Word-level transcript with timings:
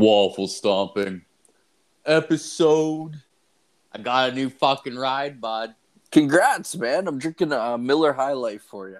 Waffle 0.00 0.48
stomping 0.48 1.20
episode. 2.06 3.20
I 3.92 3.98
got 3.98 4.30
a 4.30 4.34
new 4.34 4.48
fucking 4.48 4.96
ride, 4.96 5.42
bud. 5.42 5.74
Congrats, 6.10 6.74
man. 6.74 7.06
I'm 7.06 7.18
drinking 7.18 7.52
a 7.52 7.76
Miller 7.76 8.14
High 8.14 8.32
Life 8.32 8.62
for 8.62 8.88
you. 8.88 8.96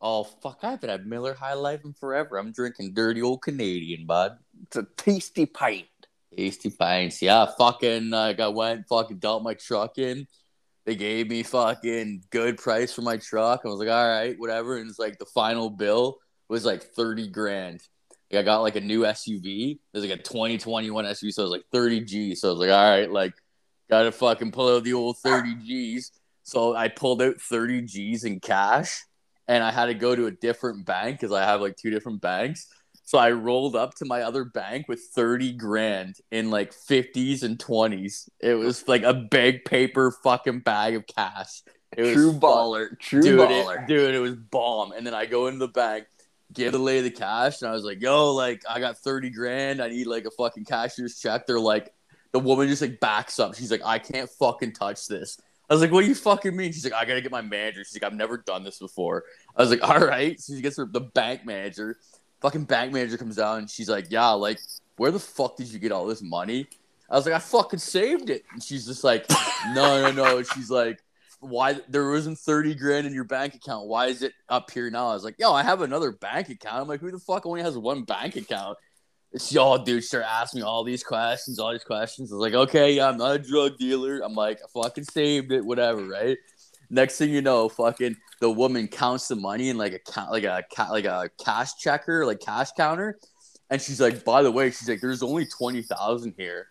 Oh 0.00 0.22
fuck! 0.22 0.60
I 0.62 0.70
haven't 0.70 0.90
had 0.90 1.08
Miller 1.08 1.34
High 1.34 1.54
Life 1.54 1.84
in 1.84 1.92
forever. 1.92 2.38
I'm 2.38 2.52
drinking 2.52 2.94
dirty 2.94 3.20
old 3.20 3.42
Canadian, 3.42 4.06
bud. 4.06 4.38
It's 4.62 4.76
a 4.76 4.86
tasty 4.96 5.44
pint. 5.44 5.86
Tasty 6.36 6.70
pints, 6.70 7.20
yeah. 7.20 7.46
Fucking, 7.58 8.10
like 8.10 8.38
I 8.38 8.46
went, 8.46 8.86
fucking 8.86 9.18
dumped 9.18 9.44
my 9.44 9.54
truck 9.54 9.98
in. 9.98 10.28
They 10.86 10.94
gave 10.94 11.28
me 11.30 11.42
fucking 11.42 12.26
good 12.30 12.58
price 12.58 12.92
for 12.92 13.02
my 13.02 13.16
truck. 13.16 13.62
I 13.64 13.68
was 13.68 13.80
like, 13.80 13.88
all 13.88 14.08
right, 14.08 14.38
whatever. 14.38 14.76
And 14.76 14.88
it's 14.88 15.00
like 15.00 15.18
the 15.18 15.26
final 15.26 15.68
bill 15.68 16.18
was 16.48 16.64
like 16.64 16.84
thirty 16.84 17.26
grand. 17.26 17.80
I 18.36 18.42
got 18.42 18.62
like 18.62 18.76
a 18.76 18.80
new 18.80 19.02
SUV. 19.02 19.78
There's 19.92 20.04
like 20.04 20.18
a 20.18 20.22
2021 20.22 21.04
SUV, 21.04 21.32
so 21.32 21.42
it 21.42 21.44
was 21.44 21.52
like 21.52 21.64
30 21.72 22.00
G. 22.00 22.34
So 22.34 22.48
I 22.48 22.50
was 22.52 22.60
like, 22.60 22.70
all 22.70 22.90
right, 22.90 23.10
like, 23.10 23.34
gotta 23.90 24.12
fucking 24.12 24.52
pull 24.52 24.74
out 24.74 24.84
the 24.84 24.94
old 24.94 25.18
30 25.18 25.56
G's. 25.56 26.12
So 26.42 26.74
I 26.76 26.88
pulled 26.88 27.22
out 27.22 27.40
30 27.40 27.82
G's 27.82 28.24
in 28.24 28.40
cash 28.40 29.02
and 29.48 29.62
I 29.62 29.70
had 29.70 29.86
to 29.86 29.94
go 29.94 30.14
to 30.14 30.26
a 30.26 30.30
different 30.30 30.84
bank 30.84 31.18
because 31.18 31.32
I 31.32 31.44
have 31.44 31.60
like 31.60 31.76
two 31.76 31.90
different 31.90 32.20
banks. 32.20 32.68
So 33.06 33.18
I 33.18 33.32
rolled 33.32 33.76
up 33.76 33.94
to 33.96 34.06
my 34.06 34.22
other 34.22 34.44
bank 34.44 34.86
with 34.88 35.00
30 35.14 35.52
grand 35.52 36.16
in 36.30 36.50
like 36.50 36.72
50s 36.72 37.42
and 37.42 37.58
20s. 37.58 38.28
It 38.40 38.54
was 38.54 38.88
like 38.88 39.02
a 39.02 39.12
big 39.12 39.64
paper 39.64 40.10
fucking 40.22 40.60
bag 40.60 40.94
of 40.94 41.06
cash. 41.06 41.62
It 41.96 42.02
was 42.02 42.12
True 42.14 42.32
baller. 42.32 42.98
True 42.98 43.22
dude, 43.22 43.40
baller. 43.40 43.82
It, 43.82 43.88
dude, 43.88 44.14
it 44.14 44.20
was 44.20 44.36
bomb. 44.36 44.92
And 44.92 45.06
then 45.06 45.14
I 45.14 45.26
go 45.26 45.46
into 45.46 45.58
the 45.58 45.68
bank, 45.68 46.06
give 46.52 46.72
the 46.72 46.78
lady 46.78 47.08
the 47.08 47.10
cash, 47.10 47.62
and 47.62 47.70
I 47.70 47.72
was 47.72 47.84
like, 47.84 48.00
yo, 48.00 48.32
like 48.32 48.62
I 48.68 48.80
got 48.80 48.98
30 48.98 49.30
grand. 49.30 49.82
I 49.82 49.88
need 49.88 50.06
like 50.06 50.24
a 50.24 50.30
fucking 50.30 50.64
cashier's 50.64 51.18
check. 51.18 51.46
They're 51.46 51.60
like, 51.60 51.92
the 52.32 52.40
woman 52.40 52.68
just 52.68 52.82
like 52.82 53.00
backs 53.00 53.38
up. 53.38 53.54
She's 53.54 53.70
like, 53.70 53.82
I 53.84 53.98
can't 53.98 54.28
fucking 54.28 54.72
touch 54.72 55.06
this. 55.06 55.38
I 55.68 55.74
was 55.74 55.80
like, 55.80 55.92
what 55.92 56.02
do 56.02 56.08
you 56.08 56.14
fucking 56.14 56.54
mean? 56.54 56.72
She's 56.72 56.84
like, 56.84 56.92
I 56.92 57.04
gotta 57.04 57.22
get 57.22 57.30
my 57.30 57.42
manager. 57.42 57.84
She's 57.84 57.94
like, 57.94 58.04
I've 58.04 58.16
never 58.16 58.36
done 58.36 58.64
this 58.64 58.78
before. 58.78 59.24
I 59.56 59.62
was 59.62 59.70
like, 59.70 59.82
all 59.88 60.00
right. 60.00 60.38
So 60.40 60.54
she 60.54 60.60
gets 60.60 60.76
her 60.76 60.84
the 60.84 61.00
bank 61.00 61.46
manager. 61.46 61.96
Fucking 62.40 62.64
bank 62.64 62.92
manager 62.92 63.16
comes 63.16 63.36
down 63.36 63.58
and 63.58 63.70
she's 63.70 63.88
like, 63.88 64.06
yeah, 64.10 64.30
like, 64.30 64.58
where 64.96 65.10
the 65.10 65.18
fuck 65.18 65.56
did 65.56 65.68
you 65.68 65.78
get 65.78 65.92
all 65.92 66.06
this 66.06 66.22
money? 66.22 66.66
I 67.08 67.16
was 67.16 67.26
like, 67.26 67.34
I 67.34 67.38
fucking 67.38 67.78
saved 67.78 68.30
it. 68.30 68.44
And 68.52 68.62
she's 68.62 68.86
just 68.86 69.04
like, 69.04 69.26
no, 69.74 70.02
no, 70.02 70.12
no. 70.12 70.42
She's 70.42 70.70
like, 70.70 71.02
why 71.44 71.80
there 71.88 72.10
wasn't 72.10 72.38
30 72.38 72.74
grand 72.74 73.06
in 73.06 73.14
your 73.14 73.24
bank 73.24 73.54
account? 73.54 73.86
Why 73.86 74.06
is 74.06 74.22
it 74.22 74.32
up 74.48 74.70
here 74.70 74.90
now? 74.90 75.08
I 75.08 75.14
was 75.14 75.24
like, 75.24 75.36
yo, 75.38 75.52
I 75.52 75.62
have 75.62 75.82
another 75.82 76.12
bank 76.12 76.48
account. 76.48 76.82
I'm 76.82 76.88
like, 76.88 77.00
who 77.00 77.10
the 77.10 77.18
fuck 77.18 77.46
only 77.46 77.62
has 77.62 77.76
one 77.76 78.04
bank 78.04 78.36
account? 78.36 78.78
She, 79.38 79.58
oh, 79.58 79.82
dude, 79.84 80.04
start 80.04 80.24
asking 80.28 80.60
me 80.60 80.64
all 80.64 80.84
these 80.84 81.02
questions, 81.02 81.58
all 81.58 81.72
these 81.72 81.84
questions. 81.84 82.32
I 82.32 82.36
was 82.36 82.42
like, 82.42 82.54
okay, 82.68 82.92
yeah, 82.92 83.08
I'm 83.08 83.16
not 83.16 83.34
a 83.34 83.38
drug 83.38 83.76
dealer. 83.78 84.20
I'm 84.24 84.34
like, 84.34 84.60
I 84.62 84.82
fucking 84.82 85.04
saved 85.04 85.50
it, 85.50 85.64
whatever, 85.64 86.04
right? 86.04 86.38
Next 86.88 87.18
thing 87.18 87.30
you 87.30 87.42
know, 87.42 87.68
fucking 87.68 88.16
the 88.40 88.50
woman 88.50 88.86
counts 88.88 89.26
the 89.28 89.36
money 89.36 89.70
in 89.70 89.76
like 89.76 89.92
a 89.92 89.98
ca- 89.98 90.28
like 90.30 90.44
a 90.44 90.62
like 90.90 91.06
a 91.06 91.30
cash 91.42 91.74
checker, 91.76 92.24
like 92.26 92.40
cash 92.40 92.70
counter, 92.76 93.18
and 93.70 93.80
she's 93.80 94.00
like, 94.00 94.24
by 94.24 94.42
the 94.42 94.50
way, 94.50 94.70
she's 94.70 94.88
like, 94.88 95.00
there's 95.00 95.22
only 95.22 95.46
twenty 95.46 95.82
thousand 95.82 96.34
here, 96.36 96.68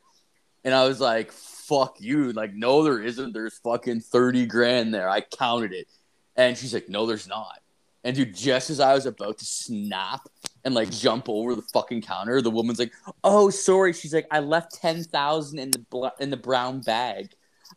and 0.64 0.74
I 0.74 0.88
was 0.88 1.02
like, 1.02 1.34
fuck 1.74 1.96
you, 2.00 2.32
like, 2.34 2.54
no, 2.54 2.84
there 2.84 3.02
isn't. 3.02 3.34
There's 3.34 3.58
fucking 3.60 4.02
thirty 4.02 4.46
grand 4.46 4.94
there. 4.94 5.10
I 5.10 5.22
counted 5.22 5.74
it, 5.74 5.88
and 6.36 6.58
she's 6.58 6.74
like, 6.74 6.90
no, 6.90 7.06
there's 7.06 7.28
not. 7.28 7.60
And 8.04 8.16
dude, 8.16 8.36
just 8.36 8.70
as 8.70 8.80
I 8.82 8.94
was 8.94 9.06
about 9.06 9.38
to 9.38 9.46
snap 9.46 10.22
and 10.66 10.76
like 10.76 10.92
jump 10.92 11.30
over 11.30 11.56
the 11.56 11.62
fucking 11.74 12.02
counter, 12.02 12.42
the 12.42 12.52
woman's 12.52 12.78
like, 12.80 12.92
"Oh, 13.24 13.50
sorry." 13.50 13.94
She's 13.94 14.14
like, 14.14 14.28
"I 14.30 14.40
left 14.42 14.74
ten 14.82 15.04
thousand 15.04 15.60
in 15.60 15.72
the 15.72 15.80
bl- 15.80 16.08
in 16.20 16.30
the 16.30 16.38
brown 16.38 16.82
bag." 16.82 17.30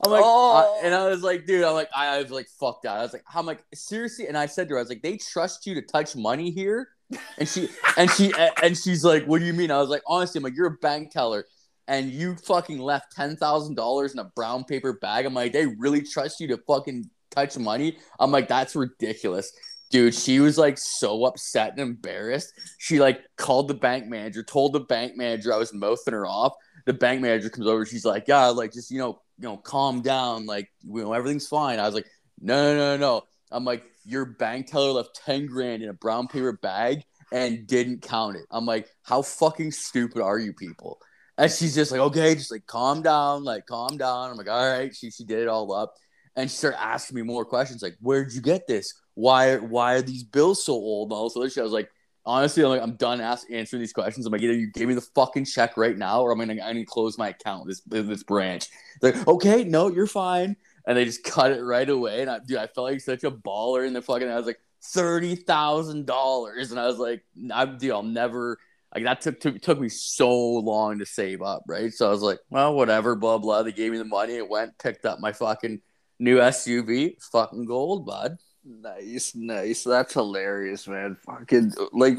I'm 0.04 0.10
like, 0.10 0.22
Oh. 0.24 0.80
and 0.82 0.94
I 0.94 1.08
was 1.08 1.22
like, 1.22 1.46
dude, 1.46 1.64
I'm 1.64 1.72
like, 1.72 1.88
I, 1.96 2.16
I 2.16 2.22
was 2.22 2.30
like, 2.30 2.48
fucked 2.60 2.82
that. 2.82 2.98
I 2.98 3.02
was 3.02 3.14
like, 3.14 3.24
I'm 3.34 3.46
like, 3.46 3.64
seriously. 3.72 4.26
And 4.28 4.36
I 4.36 4.44
said 4.44 4.68
to 4.68 4.74
her, 4.74 4.78
I 4.78 4.82
was 4.82 4.90
like, 4.90 5.00
they 5.00 5.16
trust 5.16 5.66
you 5.66 5.74
to 5.76 5.80
touch 5.80 6.14
money 6.14 6.50
here, 6.50 6.88
and 7.38 7.48
she 7.48 7.68
and 7.96 8.10
she 8.10 8.32
and 8.62 8.76
she's 8.76 9.04
like, 9.04 9.24
what 9.26 9.38
do 9.38 9.46
you 9.46 9.54
mean? 9.54 9.70
I 9.70 9.78
was 9.78 9.88
like, 9.88 10.02
honestly, 10.08 10.38
I'm 10.40 10.42
like, 10.44 10.56
you're 10.56 10.66
a 10.66 10.78
bank 10.82 11.12
teller. 11.12 11.46
And 11.88 12.10
you 12.10 12.36
fucking 12.36 12.78
left 12.78 13.14
ten 13.14 13.36
thousand 13.36 13.76
dollars 13.76 14.12
in 14.12 14.18
a 14.18 14.24
brown 14.24 14.64
paper 14.64 14.94
bag. 14.94 15.24
I'm 15.26 15.34
like, 15.34 15.52
they 15.52 15.66
really 15.66 16.02
trust 16.02 16.40
you 16.40 16.48
to 16.48 16.58
fucking 16.66 17.08
touch 17.30 17.56
money. 17.58 17.98
I'm 18.18 18.30
like, 18.30 18.48
that's 18.48 18.74
ridiculous. 18.74 19.52
Dude, 19.90 20.14
she 20.14 20.40
was 20.40 20.58
like 20.58 20.78
so 20.78 21.24
upset 21.26 21.72
and 21.72 21.80
embarrassed. 21.80 22.52
She 22.78 22.98
like 22.98 23.20
called 23.36 23.68
the 23.68 23.74
bank 23.74 24.06
manager, 24.06 24.42
told 24.42 24.72
the 24.72 24.80
bank 24.80 25.16
manager 25.16 25.52
I 25.52 25.58
was 25.58 25.72
mouthing 25.72 26.12
her 26.14 26.26
off. 26.26 26.54
The 26.86 26.92
bank 26.92 27.20
manager 27.22 27.50
comes 27.50 27.68
over, 27.68 27.86
she's 27.86 28.04
like, 28.04 28.24
Yeah, 28.26 28.46
like 28.48 28.72
just 28.72 28.90
you 28.90 28.98
know, 28.98 29.20
you 29.38 29.48
know, 29.48 29.56
calm 29.58 30.02
down, 30.02 30.46
like 30.46 30.68
you 30.82 31.02
know, 31.02 31.12
everything's 31.12 31.46
fine. 31.46 31.78
I 31.78 31.86
was 31.86 31.94
like, 31.94 32.06
No, 32.40 32.74
no, 32.74 32.96
no, 32.96 32.96
no. 32.96 33.22
I'm 33.52 33.64
like, 33.64 33.84
your 34.04 34.24
bank 34.24 34.66
teller 34.66 34.90
left 34.92 35.20
10 35.24 35.46
grand 35.46 35.82
in 35.82 35.88
a 35.88 35.92
brown 35.92 36.26
paper 36.28 36.52
bag 36.52 37.02
and 37.32 37.66
didn't 37.66 38.02
count 38.02 38.36
it. 38.36 38.44
I'm 38.50 38.66
like, 38.66 38.88
how 39.02 39.22
fucking 39.22 39.72
stupid 39.72 40.22
are 40.22 40.38
you 40.38 40.52
people? 40.52 40.98
And 41.38 41.50
she's 41.50 41.74
just 41.74 41.92
like, 41.92 42.00
okay, 42.00 42.34
just 42.34 42.50
like 42.50 42.66
calm 42.66 43.02
down, 43.02 43.44
like 43.44 43.66
calm 43.66 43.96
down. 43.96 44.30
I'm 44.30 44.36
like, 44.36 44.48
all 44.48 44.70
right. 44.70 44.94
She 44.94 45.10
she 45.10 45.24
did 45.24 45.40
it 45.40 45.48
all 45.48 45.72
up. 45.72 45.94
And 46.34 46.50
she 46.50 46.56
started 46.56 46.82
asking 46.82 47.16
me 47.16 47.22
more 47.22 47.44
questions, 47.44 47.82
like, 47.82 47.96
where'd 48.00 48.32
you 48.32 48.40
get 48.40 48.66
this? 48.66 48.92
Why 49.14 49.56
why 49.56 49.94
are 49.94 50.02
these 50.02 50.24
bills 50.24 50.64
so 50.64 50.72
old? 50.72 51.12
All 51.12 51.28
this 51.28 51.36
other 51.36 51.50
shit. 51.50 51.60
I 51.60 51.64
was 51.64 51.72
like, 51.72 51.90
honestly, 52.26 52.62
I'm 52.62 52.70
like, 52.70 52.82
I'm 52.82 52.96
done 52.96 53.20
ask, 53.20 53.50
answering 53.50 53.80
these 53.80 53.92
questions. 53.92 54.26
I'm 54.26 54.32
like, 54.32 54.42
either 54.42 54.52
you 54.52 54.70
give 54.72 54.88
me 54.88 54.94
the 54.94 55.00
fucking 55.00 55.44
check 55.44 55.76
right 55.76 55.96
now, 55.96 56.20
or 56.22 56.32
I'm 56.32 56.38
gonna 56.38 56.62
I 56.62 56.72
need 56.72 56.84
to 56.84 56.90
close 56.90 57.16
my 57.16 57.28
account, 57.28 57.68
this 57.68 57.80
this 57.86 58.22
branch. 58.24 58.68
They're 59.00 59.12
like, 59.12 59.28
okay, 59.28 59.64
no, 59.64 59.88
you're 59.90 60.06
fine. 60.06 60.56
And 60.86 60.96
they 60.96 61.04
just 61.04 61.24
cut 61.24 61.52
it 61.52 61.62
right 61.62 61.88
away. 61.88 62.22
And 62.22 62.30
I 62.30 62.40
dude, 62.40 62.58
I 62.58 62.66
felt 62.66 62.90
like 62.90 63.00
such 63.00 63.24
a 63.24 63.30
baller 63.30 63.86
in 63.86 63.92
the 63.92 64.02
fucking 64.02 64.28
I 64.28 64.36
was 64.36 64.46
like, 64.46 64.60
thirty 64.82 65.36
thousand 65.36 66.06
dollars. 66.06 66.70
And 66.70 66.80
I 66.80 66.86
was 66.86 66.98
like, 66.98 67.24
I'm 67.52 67.78
dude, 67.78 67.92
I'll 67.92 68.02
never 68.02 68.58
like 68.94 69.04
that 69.04 69.20
took, 69.20 69.40
took 69.40 69.60
took 69.60 69.80
me 69.80 69.88
so 69.88 70.30
long 70.30 70.98
to 70.98 71.06
save 71.06 71.42
up, 71.42 71.62
right? 71.66 71.92
So 71.92 72.06
I 72.06 72.10
was 72.10 72.22
like, 72.22 72.38
well, 72.50 72.74
whatever, 72.74 73.14
blah 73.14 73.38
blah. 73.38 73.62
They 73.62 73.72
gave 73.72 73.92
me 73.92 73.98
the 73.98 74.04
money. 74.04 74.34
It 74.34 74.48
went, 74.48 74.78
picked 74.78 75.04
up 75.04 75.20
my 75.20 75.32
fucking 75.32 75.80
new 76.18 76.38
SUV. 76.38 77.16
Fucking 77.32 77.66
gold, 77.66 78.06
bud. 78.06 78.38
Nice, 78.68 79.32
nice. 79.36 79.84
That's 79.84 80.12
hilarious, 80.14 80.88
man. 80.88 81.16
Fucking 81.24 81.72
like, 81.92 82.16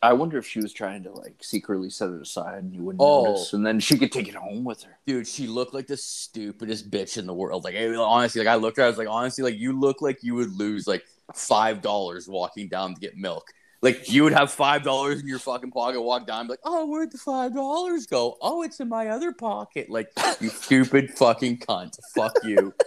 I 0.00 0.14
wonder 0.14 0.38
if 0.38 0.46
she 0.46 0.60
was 0.60 0.72
trying 0.72 1.02
to 1.02 1.12
like 1.12 1.34
secretly 1.42 1.90
set 1.90 2.08
it 2.08 2.22
aside 2.22 2.62
and 2.64 2.74
you 2.74 2.82
wouldn't 2.82 3.02
Oh. 3.02 3.24
notice, 3.24 3.52
and 3.52 3.66
then 3.66 3.78
she 3.78 3.98
could 3.98 4.10
take 4.10 4.26
it 4.28 4.34
home 4.34 4.64
with 4.64 4.82
her. 4.84 4.98
Dude, 5.06 5.26
she 5.26 5.46
looked 5.46 5.74
like 5.74 5.86
the 5.86 5.98
stupidest 5.98 6.90
bitch 6.90 7.18
in 7.18 7.26
the 7.26 7.34
world. 7.34 7.64
Like, 7.64 7.74
honestly, 7.98 8.38
like 8.38 8.48
I 8.48 8.54
looked 8.54 8.78
at 8.78 8.82
her, 8.82 8.86
I 8.86 8.88
was 8.88 8.96
like, 8.96 9.08
honestly, 9.08 9.44
like 9.44 9.58
you 9.58 9.78
look 9.78 10.00
like 10.00 10.22
you 10.22 10.34
would 10.34 10.56
lose 10.56 10.86
like 10.86 11.04
five 11.34 11.82
dollars 11.82 12.26
walking 12.26 12.68
down 12.68 12.94
to 12.94 13.00
get 13.00 13.16
milk. 13.18 13.44
Like 13.82 14.10
you 14.10 14.22
would 14.22 14.32
have 14.32 14.52
five 14.52 14.84
dollars 14.84 15.20
in 15.20 15.26
your 15.26 15.40
fucking 15.40 15.72
pocket, 15.72 16.00
walk 16.00 16.26
down, 16.26 16.40
and 16.40 16.48
be 16.48 16.52
like, 16.52 16.60
oh, 16.64 16.86
where'd 16.86 17.10
the 17.10 17.18
five 17.18 17.52
dollars 17.52 18.06
go? 18.06 18.36
Oh, 18.40 18.62
it's 18.62 18.78
in 18.80 18.88
my 18.88 19.08
other 19.08 19.32
pocket. 19.32 19.90
Like, 19.90 20.10
you 20.40 20.48
stupid 20.50 21.10
fucking 21.18 21.58
cunt. 21.58 21.98
Fuck 22.14 22.34
you. 22.44 22.72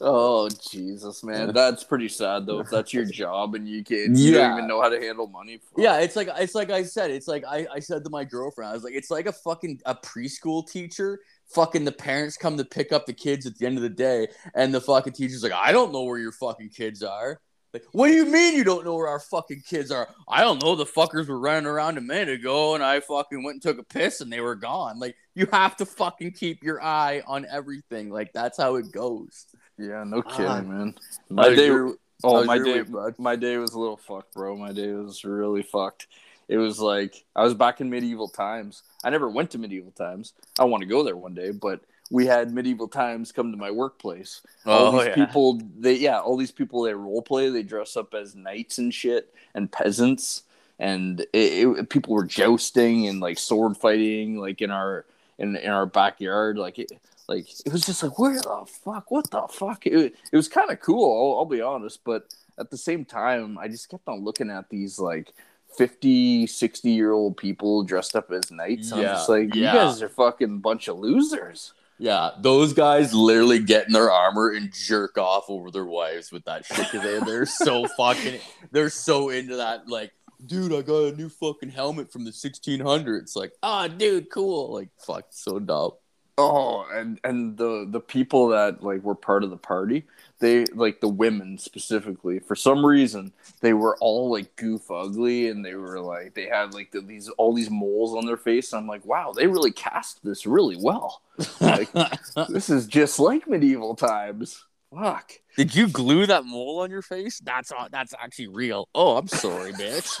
Oh 0.00 0.48
Jesus, 0.48 1.22
man, 1.22 1.54
that's 1.54 1.84
pretty 1.84 2.08
sad 2.08 2.46
though. 2.46 2.58
If 2.58 2.68
that's 2.68 2.92
your 2.92 3.04
job 3.12 3.54
and 3.54 3.68
you 3.68 3.84
can't, 3.84 4.16
you 4.16 4.32
Yeah. 4.32 4.48
don't 4.48 4.58
even 4.58 4.66
know 4.68 4.82
how 4.82 4.88
to 4.88 4.98
handle 5.00 5.28
money. 5.28 5.58
Fuck. 5.58 5.78
Yeah, 5.78 6.00
it's 6.00 6.16
like 6.16 6.28
it's 6.36 6.56
like 6.56 6.70
I 6.70 6.82
said, 6.82 7.12
it's 7.12 7.28
like 7.28 7.44
I, 7.48 7.64
I 7.72 7.78
said 7.78 8.02
to 8.02 8.10
my 8.10 8.24
girlfriend, 8.24 8.70
I 8.70 8.74
was 8.74 8.82
like, 8.82 8.94
it's 8.94 9.08
like 9.08 9.26
a 9.26 9.32
fucking 9.32 9.82
a 9.86 9.94
preschool 9.94 10.68
teacher. 10.68 11.20
Fucking 11.54 11.84
the 11.84 11.92
parents 11.92 12.36
come 12.36 12.56
to 12.56 12.64
pick 12.64 12.90
up 12.90 13.06
the 13.06 13.12
kids 13.12 13.46
at 13.46 13.56
the 13.56 13.66
end 13.66 13.76
of 13.76 13.82
the 13.84 13.88
day, 13.88 14.26
and 14.56 14.74
the 14.74 14.80
fucking 14.80 15.12
teacher's 15.12 15.44
like, 15.44 15.52
I 15.52 15.70
don't 15.70 15.92
know 15.92 16.02
where 16.02 16.18
your 16.18 16.32
fucking 16.32 16.70
kids 16.70 17.04
are. 17.04 17.40
Like, 17.84 17.84
what 17.92 18.08
do 18.08 18.14
you 18.14 18.26
mean 18.26 18.54
you 18.56 18.64
don't 18.64 18.84
know 18.84 18.94
where 18.96 19.08
our 19.08 19.20
fucking 19.20 19.62
kids 19.66 19.90
are? 19.90 20.08
I 20.28 20.40
don't 20.42 20.62
know. 20.62 20.74
The 20.76 20.84
fuckers 20.84 21.28
were 21.28 21.38
running 21.38 21.66
around 21.66 21.98
a 21.98 22.00
minute 22.00 22.28
ago, 22.40 22.74
and 22.74 22.82
I 22.84 23.00
fucking 23.00 23.42
went 23.42 23.54
and 23.56 23.62
took 23.62 23.78
a 23.78 23.82
piss, 23.82 24.20
and 24.20 24.32
they 24.32 24.40
were 24.40 24.54
gone. 24.54 24.98
Like, 24.98 25.16
you 25.34 25.46
have 25.52 25.76
to 25.78 25.86
fucking 25.86 26.32
keep 26.32 26.62
your 26.62 26.82
eye 26.82 27.22
on 27.26 27.46
everything. 27.50 28.10
Like, 28.10 28.32
that's 28.32 28.58
how 28.58 28.76
it 28.76 28.90
goes. 28.92 29.46
yeah, 29.78 30.04
no 30.04 30.22
kidding, 30.22 30.46
Ah. 30.46 30.60
man. 30.62 30.94
My 31.28 31.54
day, 31.54 31.66
your- 31.66 31.96
oh 32.24 32.44
my 32.44 32.54
your 32.56 32.64
day, 32.64 32.82
week, 32.82 33.18
my 33.18 33.36
day 33.36 33.58
was 33.58 33.72
a 33.74 33.78
little 33.78 33.98
fucked, 33.98 34.32
bro. 34.34 34.56
My 34.56 34.72
day 34.72 34.92
was 34.92 35.22
really 35.24 35.62
fucked. 35.62 36.06
It 36.48 36.56
was 36.58 36.78
like 36.78 37.24
I 37.34 37.42
was 37.42 37.54
back 37.54 37.80
in 37.80 37.90
medieval 37.90 38.28
times. 38.28 38.82
I 39.04 39.10
never 39.10 39.28
went 39.28 39.50
to 39.50 39.58
medieval 39.58 39.90
times. 39.90 40.32
I 40.58 40.64
want 40.64 40.80
to 40.82 40.86
go 40.86 41.02
there 41.02 41.16
one 41.16 41.34
day, 41.34 41.50
but 41.50 41.80
we 42.10 42.26
had 42.26 42.52
medieval 42.52 42.88
times 42.88 43.32
come 43.32 43.50
to 43.50 43.56
my 43.58 43.70
workplace. 43.70 44.40
all 44.64 44.86
Oh, 44.86 44.92
these 45.04 45.14
people, 45.14 45.60
they 45.78 45.94
yeah, 45.94 46.20
all 46.20 46.36
these 46.36 46.52
people 46.52 46.82
they 46.82 46.94
role 46.94 47.22
play. 47.22 47.48
They 47.50 47.62
dress 47.62 47.96
up 47.96 48.14
as 48.14 48.34
knights 48.36 48.78
and 48.78 48.92
shit 48.94 49.34
and 49.54 49.70
peasants, 49.70 50.42
and 50.78 51.20
it, 51.32 51.66
it, 51.78 51.90
people 51.90 52.14
were 52.14 52.24
jousting 52.24 53.08
and 53.08 53.20
like 53.20 53.38
sword 53.38 53.76
fighting, 53.76 54.38
like 54.38 54.62
in 54.62 54.70
our 54.70 55.04
in 55.38 55.56
in 55.56 55.70
our 55.70 55.86
backyard. 55.86 56.58
Like 56.58 56.78
it, 56.78 56.92
like 57.28 57.48
it 57.66 57.72
was 57.72 57.84
just 57.84 58.02
like 58.02 58.18
where 58.18 58.34
the 58.40 58.64
fuck, 58.66 59.10
what 59.10 59.30
the 59.30 59.46
fuck? 59.50 59.86
It, 59.86 60.14
it 60.30 60.36
was 60.36 60.48
kind 60.48 60.70
of 60.70 60.80
cool. 60.80 61.32
I'll, 61.32 61.38
I'll 61.40 61.44
be 61.44 61.60
honest, 61.60 62.04
but 62.04 62.28
at 62.58 62.70
the 62.70 62.76
same 62.78 63.04
time, 63.04 63.58
I 63.58 63.68
just 63.68 63.88
kept 63.88 64.08
on 64.08 64.22
looking 64.24 64.50
at 64.50 64.70
these 64.70 64.98
like 64.98 65.32
50, 65.76 66.46
60 66.46 66.90
year 66.90 67.12
old 67.12 67.36
people 67.36 67.82
dressed 67.82 68.14
up 68.16 68.30
as 68.30 68.50
knights. 68.50 68.92
I'm 68.92 69.00
Yeah, 69.02 69.12
just 69.14 69.28
like, 69.28 69.54
yeah. 69.54 69.72
you 69.72 69.78
guys 69.78 70.00
are 70.02 70.08
fucking 70.08 70.60
bunch 70.60 70.88
of 70.88 70.98
losers. 70.98 71.72
Yeah, 71.98 72.30
those 72.40 72.74
guys 72.74 73.14
literally 73.14 73.58
get 73.58 73.86
in 73.86 73.92
their 73.92 74.10
armor 74.10 74.50
and 74.50 74.72
jerk 74.72 75.16
off 75.16 75.46
over 75.48 75.70
their 75.70 75.86
wives 75.86 76.30
with 76.30 76.44
that 76.44 76.66
shit 76.66 76.76
because 76.78 77.02
they, 77.02 77.18
they're 77.20 77.46
so 77.46 77.86
fucking, 77.96 78.38
they're 78.70 78.90
so 78.90 79.30
into 79.30 79.56
that. 79.56 79.88
Like, 79.88 80.12
dude, 80.44 80.74
I 80.74 80.82
got 80.82 81.12
a 81.12 81.16
new 81.16 81.30
fucking 81.30 81.70
helmet 81.70 82.12
from 82.12 82.24
the 82.24 82.30
1600s. 82.30 83.34
Like, 83.34 83.52
ah, 83.62 83.88
dude, 83.88 84.30
cool. 84.30 84.74
Like, 84.74 84.90
fuck, 84.98 85.26
so 85.30 85.58
dumb. 85.58 85.92
Oh, 86.38 86.86
and 86.92 87.18
and 87.24 87.56
the 87.56 87.86
the 87.90 88.00
people 88.00 88.48
that 88.48 88.82
like 88.82 89.02
were 89.02 89.14
part 89.14 89.42
of 89.42 89.48
the 89.48 89.56
party, 89.56 90.04
they 90.38 90.66
like 90.66 91.00
the 91.00 91.08
women 91.08 91.58
specifically. 91.58 92.38
For 92.40 92.54
some 92.54 92.84
reason, 92.84 93.32
they 93.60 93.72
were 93.72 93.96
all 94.00 94.30
like 94.30 94.54
goof 94.56 94.90
ugly, 94.90 95.48
and 95.48 95.64
they 95.64 95.74
were 95.74 96.00
like 96.00 96.34
they 96.34 96.46
had 96.46 96.74
like 96.74 96.90
the, 96.90 97.00
these 97.00 97.28
all 97.30 97.54
these 97.54 97.70
moles 97.70 98.14
on 98.14 98.26
their 98.26 98.36
face. 98.36 98.72
I'm 98.72 98.86
like, 98.86 99.04
wow, 99.06 99.32
they 99.32 99.46
really 99.46 99.72
cast 99.72 100.22
this 100.24 100.46
really 100.46 100.76
well. 100.78 101.22
Like 101.60 101.90
this 102.48 102.68
is 102.70 102.86
just 102.86 103.18
like 103.18 103.48
medieval 103.48 103.94
times. 103.94 104.64
Fuck. 104.94 105.32
Did 105.56 105.74
you 105.74 105.88
glue 105.88 106.26
that 106.26 106.44
mole 106.44 106.80
on 106.80 106.90
your 106.90 107.02
face? 107.02 107.40
That's 107.40 107.72
uh, 107.72 107.88
that's 107.90 108.14
actually 108.18 108.48
real. 108.48 108.88
Oh, 108.94 109.16
I'm 109.16 109.28
sorry, 109.28 109.72
bitch. 109.72 110.20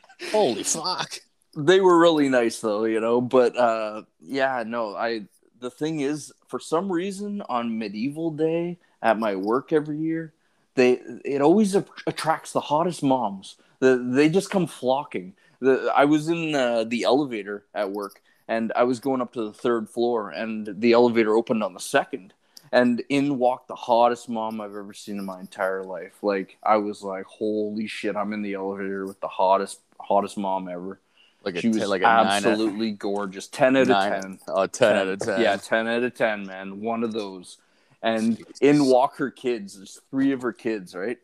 Holy 0.32 0.62
fuck. 0.64 1.14
they 1.56 1.80
were 1.80 1.98
really 1.98 2.28
nice 2.28 2.60
though 2.60 2.84
you 2.84 3.00
know 3.00 3.20
but 3.20 3.56
uh 3.56 4.02
yeah 4.20 4.62
no 4.66 4.94
i 4.94 5.22
the 5.60 5.70
thing 5.70 6.00
is 6.00 6.32
for 6.46 6.58
some 6.58 6.90
reason 6.90 7.42
on 7.48 7.78
medieval 7.78 8.30
day 8.30 8.78
at 9.02 9.18
my 9.18 9.34
work 9.36 9.72
every 9.72 9.98
year 9.98 10.32
they 10.76 11.00
it 11.24 11.40
always 11.40 11.74
a- 11.74 11.84
attracts 12.06 12.52
the 12.52 12.60
hottest 12.60 13.02
moms. 13.02 13.56
The, 13.80 13.96
they 13.96 14.28
just 14.28 14.50
come 14.50 14.66
flocking. 14.66 15.34
The, 15.60 15.90
i 15.96 16.04
was 16.04 16.28
in 16.28 16.54
uh, 16.54 16.84
the 16.84 17.04
elevator 17.04 17.64
at 17.74 17.90
work 17.90 18.20
and 18.46 18.72
i 18.76 18.84
was 18.84 19.00
going 19.00 19.22
up 19.22 19.32
to 19.32 19.44
the 19.44 19.54
third 19.54 19.88
floor 19.88 20.28
and 20.30 20.68
the 20.80 20.92
elevator 20.92 21.34
opened 21.34 21.62
on 21.62 21.74
the 21.74 21.80
second. 21.80 22.34
And 22.72 23.02
in 23.08 23.38
walked 23.38 23.68
the 23.68 23.74
hottest 23.74 24.28
mom 24.28 24.60
i've 24.60 24.76
ever 24.76 24.92
seen 24.92 25.18
in 25.18 25.24
my 25.24 25.40
entire 25.40 25.82
life. 25.82 26.22
Like 26.22 26.58
i 26.62 26.76
was 26.76 27.02
like 27.02 27.24
holy 27.24 27.86
shit 27.86 28.16
i'm 28.16 28.32
in 28.34 28.42
the 28.42 28.54
elevator 28.54 29.06
with 29.06 29.20
the 29.20 29.28
hottest 29.28 29.80
hottest 29.98 30.36
mom 30.36 30.68
ever 30.68 31.00
Like 31.46 31.54
a, 31.56 31.60
she 31.60 31.68
was 31.68 31.78
ten- 31.78 31.88
like 31.88 32.02
a 32.02 32.06
out- 32.06 32.26
absolutely 32.26 32.90
gorgeous. 32.90 33.46
Ten 33.46 33.76
out 33.76 33.86
nine- 33.86 34.12
of 34.12 34.22
ten. 34.22 34.38
Oh, 34.48 34.66
10 34.66 34.96
out 34.96 35.08
of 35.08 35.18
10. 35.20 35.40
Yeah, 35.40 35.56
ten 35.56 35.86
out 35.86 36.02
of 36.02 36.14
ten, 36.14 36.44
man. 36.46 36.80
One 36.82 37.04
of 37.04 37.12
those. 37.12 37.56
And 38.02 38.44
in 38.60 38.84
walk 38.84 39.16
her 39.16 39.30
kids. 39.30 39.76
There's 39.76 40.00
three 40.10 40.32
of 40.32 40.42
her 40.42 40.52
kids, 40.52 40.94
right? 40.94 41.18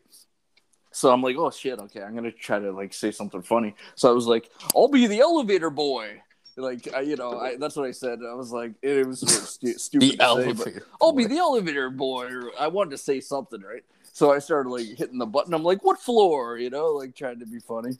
So 0.91 1.11
I'm 1.11 1.21
like, 1.21 1.35
oh 1.37 1.51
shit, 1.51 1.77
okay, 1.79 2.01
I'm 2.01 2.15
gonna 2.15 2.31
try 2.31 2.59
to 2.59 2.71
like 2.71 2.93
say 2.93 3.11
something 3.11 3.41
funny. 3.41 3.75
So 3.95 4.09
I 4.09 4.13
was 4.13 4.25
like, 4.25 4.49
I'll 4.75 4.87
be 4.87 5.07
the 5.07 5.19
elevator 5.19 5.69
boy. 5.69 6.21
Like, 6.55 6.93
I, 6.93 7.01
you 7.01 7.15
know, 7.15 7.39
I, 7.39 7.55
that's 7.57 7.75
what 7.75 7.87
I 7.87 7.91
said. 7.91 8.19
I 8.29 8.33
was 8.35 8.51
like, 8.51 8.73
it, 8.83 9.07
was 9.07 9.21
stu- 9.49 9.73
stupid 9.77 10.11
The 10.11 10.11
to 10.11 10.17
say, 10.17 10.23
elevator. 10.23 10.85
I'll 11.01 11.11
be 11.11 11.25
the 11.25 11.37
elevator 11.39 11.89
boy. 11.89 12.29
I 12.59 12.67
wanted 12.67 12.91
to 12.91 12.97
say 12.99 13.19
something, 13.21 13.61
right? 13.61 13.83
So 14.11 14.31
I 14.31 14.37
started 14.37 14.69
like 14.69 14.85
hitting 14.85 15.17
the 15.17 15.25
button. 15.25 15.53
I'm 15.55 15.63
like, 15.63 15.83
what 15.83 15.99
floor? 15.99 16.57
You 16.59 16.69
know, 16.69 16.89
like 16.91 17.15
trying 17.15 17.39
to 17.39 17.47
be 17.47 17.57
funny. 17.59 17.97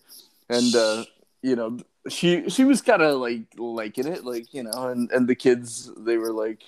And 0.50 0.76
uh, 0.76 1.06
you 1.42 1.56
know, 1.56 1.80
she 2.10 2.50
she 2.50 2.66
was 2.66 2.82
kind 2.82 3.02
of 3.02 3.20
like 3.20 3.44
liking 3.58 4.08
it, 4.08 4.26
like 4.26 4.54
you 4.54 4.64
know, 4.64 4.90
and 4.90 5.12
and 5.12 5.28
the 5.28 5.36
kids 5.36 5.92
they 5.98 6.18
were 6.18 6.34
like, 6.34 6.62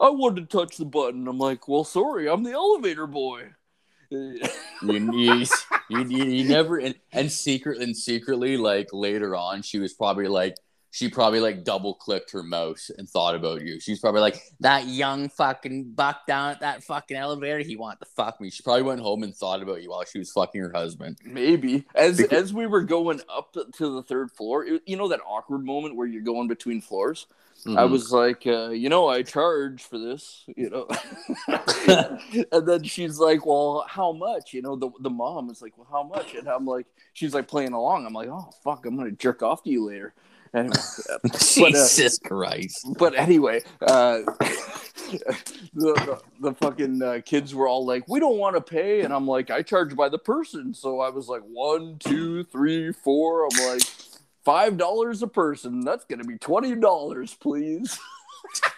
I 0.00 0.10
wanted 0.10 0.48
to 0.48 0.56
touch 0.58 0.76
the 0.76 0.84
button. 0.84 1.26
I'm 1.28 1.38
like, 1.38 1.68
well, 1.68 1.84
sorry, 1.84 2.28
I'm 2.28 2.42
the 2.42 2.52
elevator 2.52 3.06
boy. 3.06 3.50
you, 4.08 4.38
you, 4.82 5.44
you, 5.90 6.04
you, 6.06 6.48
never 6.48 6.78
and, 6.78 6.94
and 7.12 7.30
secret 7.30 7.82
and 7.82 7.96
secretly 7.96 8.56
like 8.56 8.88
later 8.92 9.34
on 9.34 9.62
she 9.62 9.80
was 9.80 9.92
probably 9.92 10.28
like 10.28 10.56
she 10.90 11.08
probably 11.10 11.40
like 11.40 11.64
double 11.64 11.94
clicked 11.94 12.30
her 12.30 12.42
mouse 12.42 12.90
and 12.96 13.08
thought 13.08 13.34
about 13.34 13.60
you 13.62 13.78
she's 13.80 14.00
probably 14.00 14.20
like 14.20 14.40
that 14.60 14.86
young 14.86 15.28
fucking 15.28 15.92
buck 15.92 16.26
down 16.26 16.50
at 16.50 16.60
that 16.60 16.82
fucking 16.84 17.16
elevator 17.16 17.58
he 17.58 17.76
want 17.76 17.98
to 18.00 18.06
fuck 18.16 18.40
me 18.40 18.48
she 18.50 18.62
probably 18.62 18.82
went 18.82 19.00
home 19.00 19.22
and 19.22 19.34
thought 19.34 19.60
about 19.62 19.82
you 19.82 19.90
while 19.90 20.04
she 20.04 20.18
was 20.18 20.30
fucking 20.32 20.60
her 20.60 20.72
husband 20.72 21.18
Maybe 21.24 21.84
as 21.94 22.16
Because- 22.18 22.44
as 22.44 22.54
we 22.54 22.66
were 22.66 22.82
going 22.82 23.20
up 23.28 23.52
to 23.52 23.88
the 23.94 24.02
third 24.02 24.30
floor, 24.30 24.64
it- 24.64 24.82
you 24.86 24.96
know 24.96 25.08
that 25.08 25.20
awkward 25.26 25.64
moment 25.64 25.96
where 25.96 26.06
you're 26.06 26.22
going 26.22 26.48
between 26.48 26.80
floors. 26.80 27.26
I 27.66 27.70
Mhm. 27.70 27.90
was 27.90 28.12
like, 28.12 28.46
uh, 28.46 28.68
you 28.68 28.88
know, 28.90 29.08
I 29.08 29.22
charge 29.22 29.82
for 29.82 29.98
this, 29.98 30.44
you 30.56 30.68
know. 30.68 30.86
and 32.52 32.66
then 32.68 32.82
she's 32.84 33.18
like, 33.18 33.46
well, 33.46 33.84
how 33.88 34.12
much? 34.12 34.52
You 34.52 34.62
know, 34.62 34.76
the 34.76 34.90
the 35.00 35.10
mom 35.10 35.50
is 35.50 35.62
like, 35.62 35.76
well, 35.76 35.86
how 35.90 36.02
much? 36.02 36.34
And 36.34 36.48
I'm 36.48 36.66
like, 36.66 36.86
she's 37.12 37.34
like 37.34 37.48
playing 37.48 37.72
along. 37.72 38.06
I'm 38.06 38.12
like, 38.12 38.28
oh 38.28 38.50
fuck, 38.62 38.86
I'm 38.86 38.96
gonna 38.96 39.10
jerk 39.12 39.42
off 39.42 39.62
to 39.64 39.70
you 39.70 39.84
later. 39.86 40.14
Jesus 41.38 42.18
christ 42.18 42.86
but 42.98 43.18
anyway, 43.18 43.62
uh, 43.82 44.20
the, 45.10 45.34
the 45.74 46.20
the 46.40 46.54
fucking 46.54 47.02
uh, 47.02 47.20
kids 47.24 47.54
were 47.54 47.68
all 47.68 47.84
like, 47.84 48.08
"We 48.08 48.20
don't 48.20 48.38
want 48.38 48.56
to 48.56 48.60
pay," 48.60 49.02
and 49.02 49.12
I'm 49.12 49.26
like, 49.26 49.50
"I 49.50 49.62
charge 49.62 49.94
by 49.96 50.08
the 50.08 50.18
person." 50.18 50.74
So 50.74 51.00
I 51.00 51.10
was 51.10 51.28
like, 51.28 51.42
one, 51.42 51.98
two, 51.98 52.44
three, 52.44 52.92
four. 52.92 53.46
I'm 53.46 53.68
like, 53.68 53.82
five 54.44 54.76
dollars 54.76 55.22
a 55.22 55.28
person. 55.28 55.80
That's 55.80 56.04
gonna 56.04 56.24
be 56.24 56.38
twenty 56.38 56.74
dollars, 56.74 57.34
please. 57.34 57.98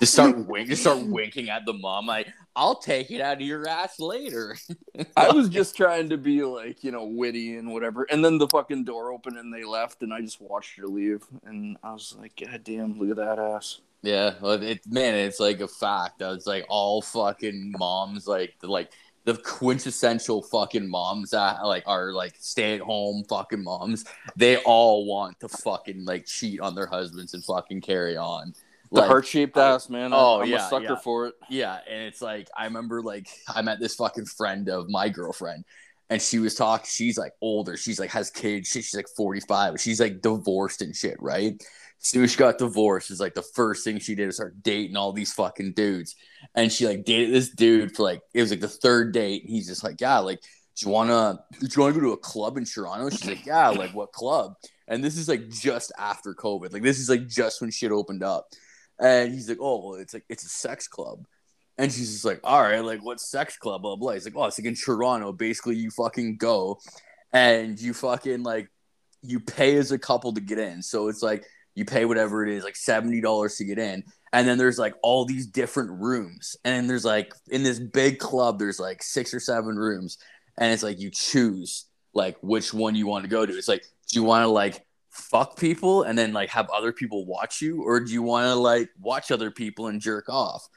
just 0.00 0.12
start 0.12 0.36
wink 0.48 0.68
just 0.68 0.82
start 0.82 1.04
winking 1.06 1.50
at 1.50 1.64
the 1.66 1.72
mom 1.72 2.06
like 2.06 2.28
i'll 2.56 2.76
take 2.76 3.10
it 3.10 3.20
out 3.20 3.36
of 3.36 3.42
your 3.42 3.68
ass 3.68 4.00
later 4.00 4.56
I 5.16 5.30
was 5.30 5.48
just 5.48 5.76
trying 5.76 6.08
to 6.10 6.16
be 6.16 6.42
like, 6.42 6.82
you 6.84 6.90
know, 6.90 7.04
witty 7.04 7.56
and 7.56 7.72
whatever. 7.72 8.06
And 8.10 8.24
then 8.24 8.38
the 8.38 8.48
fucking 8.48 8.84
door 8.84 9.12
opened 9.12 9.38
and 9.38 9.52
they 9.52 9.64
left, 9.64 10.02
and 10.02 10.12
I 10.12 10.20
just 10.20 10.40
watched 10.40 10.78
her 10.78 10.86
leave, 10.86 11.22
and 11.44 11.76
I 11.82 11.92
was 11.92 12.16
like, 12.18 12.32
God 12.36 12.62
damn, 12.64 12.98
look 12.98 13.10
at 13.10 13.16
that 13.16 13.38
ass. 13.38 13.80
Yeah, 14.02 14.34
well, 14.40 14.62
it 14.62 14.80
man, 14.86 15.14
it's 15.14 15.40
like 15.40 15.60
a 15.60 15.68
fact. 15.68 16.22
It's 16.22 16.46
like 16.46 16.64
all 16.68 17.02
fucking 17.02 17.74
moms, 17.78 18.26
like 18.26 18.54
the 18.60 18.68
like 18.68 18.92
the 19.24 19.34
quintessential 19.36 20.42
fucking 20.42 20.88
moms 20.88 21.30
that 21.30 21.64
like 21.66 21.84
are 21.86 22.12
like 22.12 22.34
stay 22.40 22.74
at 22.74 22.80
home 22.80 23.24
fucking 23.28 23.62
moms. 23.62 24.04
They 24.36 24.56
all 24.58 25.04
want 25.04 25.38
to 25.40 25.48
fucking 25.48 26.04
like 26.06 26.24
cheat 26.24 26.60
on 26.60 26.74
their 26.74 26.86
husbands 26.86 27.34
and 27.34 27.44
fucking 27.44 27.82
carry 27.82 28.16
on. 28.16 28.54
The 28.92 29.00
Like, 29.00 29.08
heart 29.08 29.26
shaped 29.26 29.56
ass, 29.56 29.88
man. 29.88 30.12
Oh, 30.12 30.40
I'm 30.42 30.48
yeah, 30.48 30.66
a 30.66 30.68
sucker 30.68 30.84
yeah. 30.84 30.96
for 30.96 31.26
it. 31.28 31.34
yeah, 31.48 31.78
and 31.88 32.02
it's 32.02 32.20
like 32.20 32.48
I 32.56 32.64
remember 32.64 33.02
like 33.02 33.28
I 33.48 33.62
met 33.62 33.78
this 33.78 33.94
fucking 33.94 34.26
friend 34.26 34.68
of 34.68 34.88
my 34.88 35.08
girlfriend, 35.08 35.64
and 36.08 36.20
she 36.20 36.38
was 36.40 36.54
talking. 36.56 36.86
She's 36.88 37.16
like 37.16 37.32
older. 37.40 37.76
She's 37.76 38.00
like 38.00 38.10
has 38.10 38.30
kids. 38.30 38.68
Shit, 38.68 38.84
she's 38.84 38.96
like 38.96 39.08
forty 39.16 39.40
five. 39.40 39.80
She's 39.80 40.00
like 40.00 40.20
divorced 40.22 40.82
and 40.82 40.94
shit, 40.94 41.16
right? 41.20 41.54
Soon 42.02 42.24
as 42.24 42.32
she 42.32 42.38
got 42.38 42.58
divorced, 42.58 43.10
is 43.10 43.20
like 43.20 43.34
the 43.34 43.42
first 43.54 43.84
thing 43.84 43.98
she 43.98 44.14
did 44.14 44.26
was 44.26 44.36
start 44.36 44.62
dating 44.62 44.96
all 44.96 45.12
these 45.12 45.32
fucking 45.34 45.74
dudes, 45.74 46.16
and 46.54 46.72
she 46.72 46.86
like 46.86 47.04
dated 47.04 47.32
this 47.32 47.50
dude 47.50 47.94
for 47.94 48.02
like 48.02 48.22
it 48.34 48.40
was 48.40 48.50
like 48.50 48.60
the 48.60 48.68
third 48.68 49.12
date. 49.12 49.42
And 49.42 49.50
he's 49.50 49.68
just 49.68 49.84
like, 49.84 50.00
yeah, 50.00 50.18
like 50.18 50.40
do 50.76 50.86
you 50.86 50.92
wanna 50.92 51.38
do 51.60 51.66
you 51.66 51.80
wanna 51.82 51.94
go 51.94 52.00
to 52.00 52.12
a 52.12 52.16
club 52.16 52.56
in 52.56 52.64
Toronto? 52.64 53.10
She's 53.10 53.26
like, 53.26 53.44
yeah, 53.46 53.68
like 53.68 53.94
what 53.94 54.12
club? 54.12 54.54
And 54.88 55.04
this 55.04 55.16
is 55.16 55.28
like 55.28 55.48
just 55.50 55.92
after 55.98 56.34
COVID. 56.34 56.72
Like 56.72 56.82
this 56.82 56.98
is 56.98 57.08
like 57.08 57.28
just 57.28 57.60
when 57.60 57.70
shit 57.70 57.92
opened 57.92 58.24
up. 58.24 58.48
And 59.00 59.32
he's 59.32 59.48
like, 59.48 59.58
oh, 59.60 59.84
well, 59.84 60.00
it's 60.00 60.14
like 60.14 60.24
it's 60.28 60.44
a 60.44 60.48
sex 60.48 60.86
club. 60.86 61.24
And 61.78 61.90
she's 61.90 62.12
just 62.12 62.24
like, 62.24 62.40
all 62.44 62.60
right, 62.60 62.80
like 62.80 63.02
what 63.02 63.20
sex 63.20 63.56
club? 63.56 63.82
Blah 63.82 63.96
blah. 63.96 64.12
He's 64.12 64.26
like, 64.26 64.36
oh, 64.36 64.44
it's 64.44 64.58
like 64.58 64.66
in 64.66 64.74
Toronto. 64.74 65.32
Basically, 65.32 65.76
you 65.76 65.90
fucking 65.90 66.36
go, 66.36 66.78
and 67.32 67.80
you 67.80 67.94
fucking 67.94 68.42
like 68.42 68.68
you 69.22 69.40
pay 69.40 69.76
as 69.76 69.90
a 69.92 69.98
couple 69.98 70.34
to 70.34 70.40
get 70.40 70.58
in. 70.58 70.82
So 70.82 71.08
it's 71.08 71.22
like 71.22 71.44
you 71.74 71.84
pay 71.84 72.04
whatever 72.04 72.46
it 72.46 72.54
is, 72.54 72.64
like 72.64 72.76
seventy 72.76 73.22
dollars 73.22 73.56
to 73.56 73.64
get 73.64 73.78
in, 73.78 74.04
and 74.32 74.46
then 74.46 74.58
there's 74.58 74.78
like 74.78 74.94
all 75.02 75.24
these 75.24 75.46
different 75.46 75.90
rooms, 75.92 76.56
and 76.64 76.88
there's 76.90 77.04
like 77.04 77.32
in 77.48 77.62
this 77.62 77.78
big 77.78 78.18
club, 78.18 78.58
there's 78.58 78.80
like 78.80 79.02
six 79.02 79.32
or 79.32 79.40
seven 79.40 79.76
rooms, 79.76 80.18
and 80.58 80.72
it's 80.72 80.82
like 80.82 81.00
you 81.00 81.10
choose 81.10 81.86
like 82.12 82.36
which 82.42 82.74
one 82.74 82.94
you 82.94 83.06
want 83.06 83.24
to 83.24 83.30
go 83.30 83.46
to. 83.46 83.56
It's 83.56 83.68
like, 83.68 83.84
do 84.08 84.18
you 84.18 84.24
want 84.24 84.42
to 84.42 84.48
like 84.48 84.84
fuck 85.10 85.58
people 85.58 86.02
and 86.04 86.16
then 86.18 86.32
like 86.32 86.50
have 86.50 86.70
other 86.70 86.92
people 86.92 87.26
watch 87.26 87.60
you, 87.60 87.82
or 87.82 88.00
do 88.00 88.12
you 88.12 88.22
want 88.22 88.46
to 88.46 88.54
like 88.54 88.88
watch 89.00 89.30
other 89.30 89.50
people 89.50 89.88
and 89.88 90.00
jerk 90.00 90.28
off? 90.28 90.68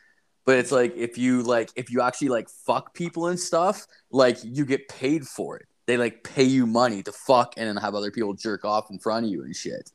But 0.45 0.57
it's 0.57 0.71
like 0.71 0.93
if 0.97 1.17
you 1.17 1.41
like 1.43 1.71
if 1.75 1.89
you 1.89 2.01
actually 2.01 2.29
like 2.29 2.49
fuck 2.49 2.93
people 2.93 3.27
and 3.27 3.39
stuff, 3.39 3.87
like 4.11 4.37
you 4.43 4.65
get 4.65 4.89
paid 4.89 5.25
for 5.25 5.57
it. 5.57 5.67
They 5.85 5.97
like 5.97 6.23
pay 6.23 6.43
you 6.43 6.65
money 6.65 7.03
to 7.03 7.11
fuck 7.11 7.53
and 7.57 7.67
then 7.67 7.77
have 7.77 7.95
other 7.95 8.11
people 8.11 8.33
jerk 8.33 8.65
off 8.65 8.89
in 8.89 8.99
front 8.99 9.25
of 9.25 9.31
you 9.31 9.43
and 9.43 9.55
shit. 9.55 9.91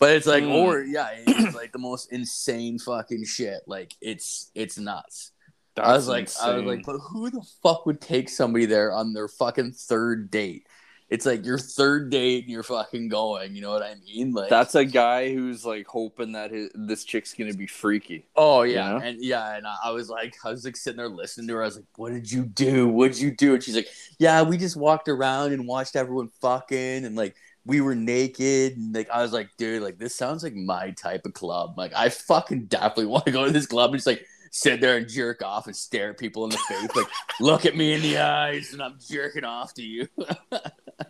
But 0.00 0.10
it's 0.16 0.26
like, 0.26 0.42
Mm. 0.42 0.54
or 0.54 0.82
yeah, 0.82 1.10
it's 1.12 1.54
like 1.54 1.72
the 1.72 1.78
most 1.78 2.12
insane 2.12 2.78
fucking 2.78 3.24
shit. 3.24 3.60
Like 3.66 3.94
it's 4.00 4.50
it's 4.54 4.78
nuts. 4.78 5.32
I 5.76 5.92
was 5.92 6.06
like, 6.08 6.28
I 6.42 6.54
was 6.54 6.64
like, 6.64 6.84
but 6.84 6.98
who 6.98 7.30
the 7.30 7.46
fuck 7.62 7.86
would 7.86 8.00
take 8.00 8.28
somebody 8.28 8.66
there 8.66 8.92
on 8.92 9.12
their 9.12 9.28
fucking 9.28 9.72
third 9.72 10.30
date? 10.30 10.66
It's 11.12 11.26
like 11.26 11.44
your 11.44 11.58
third 11.58 12.08
date 12.08 12.44
and 12.44 12.50
you're 12.50 12.62
fucking 12.62 13.08
going. 13.08 13.54
You 13.54 13.60
know 13.60 13.70
what 13.70 13.82
I 13.82 13.96
mean? 14.06 14.32
Like 14.32 14.48
That's 14.48 14.74
a 14.74 14.84
guy 14.84 15.34
who's 15.34 15.62
like 15.62 15.86
hoping 15.86 16.32
that 16.32 16.50
his, 16.50 16.70
this 16.74 17.04
chick's 17.04 17.34
gonna 17.34 17.52
be 17.52 17.66
freaky. 17.66 18.24
Oh 18.34 18.62
yeah, 18.62 18.94
You 18.94 18.98
know? 18.98 19.04
and 19.04 19.22
yeah, 19.22 19.54
and 19.54 19.66
I, 19.66 19.76
I 19.84 19.90
was 19.90 20.08
like, 20.08 20.34
I 20.42 20.48
was 20.48 20.64
like 20.64 20.74
sitting 20.74 20.96
there 20.96 21.10
listening 21.10 21.48
to 21.48 21.54
her. 21.56 21.62
I 21.62 21.66
was 21.66 21.76
like, 21.76 21.84
"What 21.96 22.12
did 22.12 22.32
you 22.32 22.44
do? 22.44 22.88
What'd 22.88 23.18
you 23.18 23.30
do?" 23.30 23.52
And 23.52 23.62
she's 23.62 23.76
like, 23.76 23.88
"Yeah, 24.18 24.40
we 24.40 24.56
just 24.56 24.74
walked 24.74 25.06
around 25.06 25.52
and 25.52 25.68
watched 25.68 25.96
everyone 25.96 26.30
fucking, 26.40 27.04
and 27.04 27.14
like 27.14 27.36
we 27.66 27.82
were 27.82 27.94
naked." 27.94 28.78
And 28.78 28.94
like 28.94 29.10
I 29.10 29.20
was 29.20 29.34
like, 29.34 29.50
"Dude, 29.58 29.82
like 29.82 29.98
this 29.98 30.14
sounds 30.14 30.42
like 30.42 30.54
my 30.54 30.92
type 30.92 31.26
of 31.26 31.34
club. 31.34 31.74
Like 31.76 31.92
I 31.94 32.08
fucking 32.08 32.66
definitely 32.66 33.06
want 33.12 33.26
to 33.26 33.32
go 33.32 33.44
to 33.44 33.52
this 33.52 33.66
club 33.66 33.90
and 33.90 33.98
just 33.98 34.06
like 34.06 34.24
sit 34.50 34.80
there 34.80 34.96
and 34.96 35.08
jerk 35.10 35.42
off 35.42 35.66
and 35.66 35.76
stare 35.76 36.10
at 36.10 36.18
people 36.18 36.44
in 36.44 36.50
the 36.50 36.58
face, 36.58 36.96
like 36.96 37.08
look 37.38 37.66
at 37.66 37.76
me 37.76 37.92
in 37.92 38.00
the 38.00 38.16
eyes, 38.16 38.72
and 38.72 38.82
I'm 38.82 38.98
jerking 39.06 39.44
off 39.44 39.74
to 39.74 39.82
you." 39.82 40.08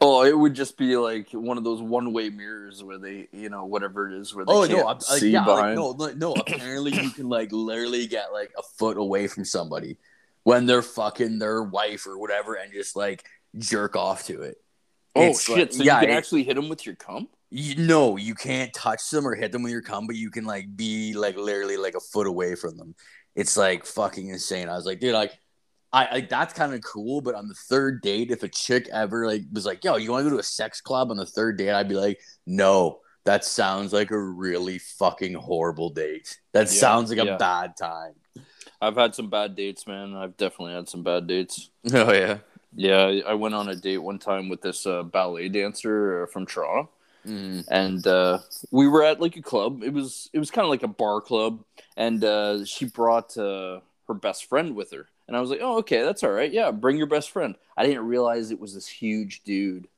Oh, 0.05 0.25
it 0.25 0.37
would 0.37 0.55
just 0.55 0.77
be 0.77 0.97
like 0.97 1.31
one 1.33 1.59
of 1.59 1.65
those 1.65 1.81
one-way 1.81 2.29
mirrors 2.31 2.83
where 2.83 2.99
they, 2.99 3.29
you 3.33 3.49
know, 3.51 3.65
whatever 3.67 4.11
it 4.11 4.19
is, 4.21 4.35
where 4.35 4.45
they 4.45 4.53
Oh 4.53 4.67
can't 4.67 4.73
no! 4.81 4.89
I'm, 4.89 4.97
like, 4.97 5.03
see 5.03 5.31
yeah, 5.31 5.45
like, 5.45 5.57
behind. 5.57 5.77
no, 5.77 5.89
like, 5.91 6.17
no. 6.17 6.33
Apparently, 6.37 6.93
you 6.93 7.11
can 7.11 7.29
like 7.29 7.53
literally 7.53 8.07
get 8.07 8.33
like 8.33 8.53
a 8.59 8.63
foot 8.79 8.97
away 8.97 9.29
from 9.29 9.45
somebody 9.45 9.97
when 10.43 10.67
they're 10.67 10.83
fucking 10.83 11.39
their 11.39 11.63
wife 11.63 12.07
or 12.07 12.19
whatever, 12.19 12.55
and 12.55 12.73
just 12.73 12.97
like 12.97 13.25
jerk 13.59 13.95
off 13.97 14.25
to 14.27 14.43
it. 14.43 14.57
oh 15.15 15.23
It's 15.31 15.45
shit! 15.45 15.57
like- 15.59 15.73
so 15.73 15.83
yeah, 15.85 16.01
you 16.01 16.07
can 16.09 16.15
it- 16.15 16.19
actually 16.19 16.43
hit 16.43 16.57
them 16.57 16.69
with 16.69 16.85
your 16.85 16.97
cum? 16.97 17.29
You, 17.55 17.77
no, 17.87 18.17
you 18.17 18.35
can't 18.35 18.73
touch 18.73 19.11
them 19.11 19.27
or 19.29 19.35
hit 19.35 19.53
them 19.53 19.63
with 19.63 19.73
your 19.73 19.83
cum, 19.83 20.07
but 20.07 20.17
you 20.17 20.31
can 20.31 20.45
like 20.47 20.75
be 20.75 21.13
like 21.13 21.37
literally 21.37 21.77
like 21.77 21.95
a 21.95 22.01
foot 22.01 22.27
away 22.27 22.55
from 22.55 22.77
them. 22.79 22.95
It's 23.37 23.57
like 23.57 23.85
fucking 23.87 24.29
insane. 24.29 24.69
I 24.69 24.75
was 24.75 24.85
like, 24.87 25.01
dude, 25.01 25.13
like. 25.15 25.39
I 25.93 26.13
like 26.15 26.29
that's 26.31 26.55
kind 26.55 26.73
of 26.75 26.81
cool, 26.83 27.21
but 27.21 27.35
on 27.35 27.49
the 27.49 27.55
third 27.55 28.01
date, 28.01 28.31
if 28.31 28.43
a 28.43 28.49
chick 28.49 28.89
ever 28.93 29.27
like 29.27 29.43
was 29.53 29.67
like, 29.67 29.85
"Yo, 29.85 29.97
you 29.97 30.11
want 30.11 30.25
to 30.25 30.31
go 30.31 30.37
to 30.37 30.41
a 30.41 30.45
sex 30.45 30.81
club 30.81 31.11
on 31.11 31.17
the 31.19 31.27
third 31.27 31.59
date?" 31.59 31.71
I'd 31.73 31.89
be 31.89 31.97
like, 31.97 32.21
"No, 32.47 33.01
that 33.25 33.45
sounds 33.45 33.93
like 33.93 34.11
a 34.11 34.19
really 34.19 34.79
fucking 34.79 35.35
horrible 35.35 35.91
date. 35.91 36.39
That 36.53 36.69
Yeah, 36.69 36.71
sounds 36.71 37.11
like 37.11 37.19
a 37.19 37.27
yeah. 37.27 37.39
bad 37.39 37.77
time." 37.77 38.15
I've 38.81 38.97
had 38.97 39.15
some 39.15 39.31
bad 39.31 39.55
dates, 39.57 39.87
man. 39.87 40.15
I've 40.15 40.37
definitely 40.37 40.75
had 40.75 40.89
some 40.89 41.03
bad 41.03 41.27
dates. 41.27 41.71
Oh 41.93 42.13
yeah. 42.13 42.39
Yeah, 42.75 43.21
I 43.27 43.35
went 43.35 43.55
on 43.55 43.69
a 43.69 43.77
date 43.77 43.99
one 43.99 44.19
time 44.19 44.49
with 44.49 44.63
this 44.63 44.87
uh, 44.87 45.03
ballet 45.03 45.49
dancer 45.49 46.23
uh, 46.23 46.27
from 46.27 46.47
Toronto. 46.47 46.91
Mm. 47.27 47.65
and 47.69 48.07
uh, 48.07 48.41
we 48.73 48.89
were 48.89 49.05
at 49.05 49.21
like 49.21 49.37
a 49.37 49.43
club. 49.43 49.83
It 49.85 49.93
was 49.93 50.31
it 50.33 50.39
was 50.41 50.51
kind 50.51 50.65
of 50.65 50.71
like 50.71 50.83
a 50.83 50.89
bar 50.89 51.21
club, 51.21 51.65
and 51.97 52.25
uh, 52.25 52.65
she 52.65 52.87
brought 52.87 53.37
uh, 53.39 53.81
her 54.09 54.15
best 54.15 54.47
friend 54.49 54.75
with 54.77 54.93
her, 54.93 55.09
and 55.33 55.37
I 55.39 55.41
was 55.41 55.49
like, 55.49 55.61
"Oh, 55.63 55.79
okay, 55.79 56.03
that's 56.03 56.23
all 56.23 56.31
right. 56.31 56.53
Yeah, 56.53 56.71
bring 56.71 56.99
your 56.99 57.07
best 57.07 57.31
friend." 57.31 57.55
I 57.75 57.87
didn't 57.87 58.07
realize 58.07 58.51
it 58.51 58.61
was 58.61 58.75
this 58.75 58.87
huge 58.87 59.43
dude, 59.45 59.89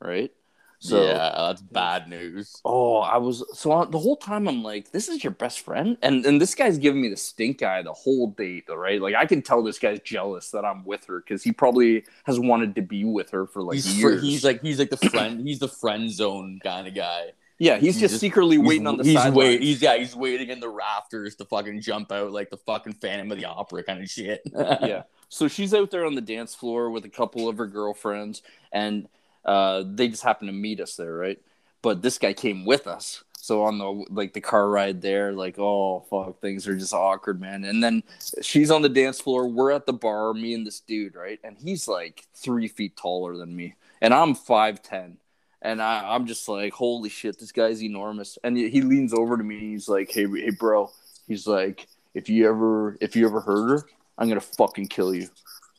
right? 0.00 0.32
So 0.80 1.04
yeah, 1.04 1.32
that's 1.36 1.60
bad 1.60 2.08
news. 2.08 2.60
Oh, 2.64 2.96
I 2.96 3.18
was 3.18 3.44
so 3.52 3.70
on, 3.70 3.90
the 3.90 3.98
whole 3.98 4.16
time 4.16 4.48
I'm 4.48 4.62
like, 4.64 4.90
this 4.90 5.08
is 5.08 5.22
your 5.22 5.30
best 5.30 5.60
friend, 5.60 5.96
and 6.02 6.26
and 6.26 6.40
this 6.40 6.54
guy's 6.54 6.78
giving 6.78 7.02
me 7.02 7.08
the 7.08 7.16
stink 7.16 7.62
eye 7.62 7.82
the 7.82 7.92
whole 7.92 8.28
date, 8.32 8.64
right? 8.68 9.00
Like 9.00 9.14
I 9.14 9.26
can 9.26 9.42
tell 9.42 9.62
this 9.62 9.78
guy's 9.78 10.00
jealous 10.00 10.50
that 10.50 10.64
I'm 10.64 10.84
with 10.84 11.04
her 11.04 11.20
because 11.20 11.44
he 11.44 11.52
probably 11.52 12.04
has 12.24 12.40
wanted 12.40 12.74
to 12.76 12.82
be 12.82 13.04
with 13.04 13.30
her 13.30 13.46
for 13.46 13.62
like 13.62 13.74
he's 13.74 14.00
fr- 14.00 14.08
years. 14.08 14.22
he's 14.22 14.44
like 14.44 14.62
he's 14.62 14.78
like 14.80 14.90
the 14.90 14.96
friend 14.96 15.46
he's 15.46 15.60
the 15.60 15.68
friend 15.68 16.10
zone 16.10 16.58
kind 16.64 16.88
of 16.88 16.94
guy. 16.94 17.32
Yeah, 17.60 17.74
he's, 17.74 17.82
he's 17.82 18.00
just, 18.00 18.12
just- 18.14 18.20
secretly 18.22 18.56
He's, 18.56 18.66
waiting 18.66 18.86
on 18.86 18.96
the 18.96 19.04
he's 19.04 19.24
wait 19.28 19.60
he's 19.60 19.82
yeah 19.82 19.96
he's 19.96 20.16
waiting 20.16 20.48
in 20.48 20.60
the 20.60 20.68
rafters 20.68 21.36
to 21.36 21.44
fucking 21.44 21.82
jump 21.82 22.10
out 22.10 22.32
like 22.32 22.48
the 22.48 22.56
fucking 22.56 22.94
Phantom 22.94 23.30
of 23.30 23.38
the 23.38 23.44
Opera 23.44 23.84
kind 23.84 24.02
of 24.02 24.08
shit. 24.08 24.40
yeah. 24.56 25.02
So 25.28 25.46
she's 25.46 25.74
out 25.74 25.90
there 25.90 26.06
on 26.06 26.14
the 26.14 26.22
dance 26.22 26.54
floor 26.54 26.90
with 26.90 27.04
a 27.04 27.10
couple 27.10 27.48
of 27.48 27.58
her 27.58 27.66
girlfriends, 27.66 28.42
and 28.72 29.08
uh, 29.44 29.84
they 29.86 30.08
just 30.08 30.22
happen 30.22 30.46
to 30.46 30.52
meet 30.52 30.80
us 30.80 30.96
there, 30.96 31.14
right? 31.14 31.38
But 31.82 32.02
this 32.02 32.18
guy 32.18 32.32
came 32.32 32.64
with 32.64 32.86
us. 32.86 33.22
So 33.36 33.62
on 33.64 33.78
the 33.78 34.04
like 34.08 34.32
the 34.32 34.40
car 34.40 34.68
ride 34.70 35.02
there, 35.02 35.32
like 35.32 35.58
oh 35.58 36.00
fuck, 36.08 36.40
things 36.40 36.66
are 36.66 36.76
just 36.76 36.94
awkward, 36.94 37.42
man. 37.42 37.64
And 37.64 37.84
then 37.84 38.02
she's 38.40 38.70
on 38.70 38.80
the 38.80 38.88
dance 38.88 39.20
floor. 39.20 39.46
We're 39.46 39.72
at 39.72 39.84
the 39.84 39.92
bar, 39.92 40.32
me 40.32 40.54
and 40.54 40.66
this 40.66 40.80
dude, 40.80 41.14
right? 41.14 41.38
And 41.44 41.58
he's 41.58 41.86
like 41.86 42.26
three 42.34 42.68
feet 42.68 42.96
taller 42.96 43.36
than 43.36 43.54
me, 43.54 43.74
and 44.00 44.14
I'm 44.14 44.34
five 44.34 44.82
ten. 44.82 45.18
And 45.62 45.82
I, 45.82 46.14
I'm 46.14 46.26
just 46.26 46.48
like, 46.48 46.72
holy 46.72 47.10
shit, 47.10 47.38
this 47.38 47.52
guy's 47.52 47.82
enormous. 47.82 48.38
And 48.42 48.56
he 48.56 48.70
he 48.70 48.80
leans 48.82 49.12
over 49.12 49.36
to 49.36 49.44
me 49.44 49.58
and 49.58 49.70
he's 49.72 49.88
like, 49.88 50.10
hey, 50.10 50.26
hey, 50.26 50.50
bro. 50.50 50.90
He's 51.28 51.46
like, 51.46 51.86
if 52.14 52.28
you 52.28 52.48
ever, 52.48 52.96
if 53.00 53.14
you 53.14 53.26
ever 53.26 53.40
hurt 53.40 53.68
her, 53.68 53.88
I'm 54.18 54.28
gonna 54.28 54.40
fucking 54.40 54.88
kill 54.88 55.14
you. 55.14 55.28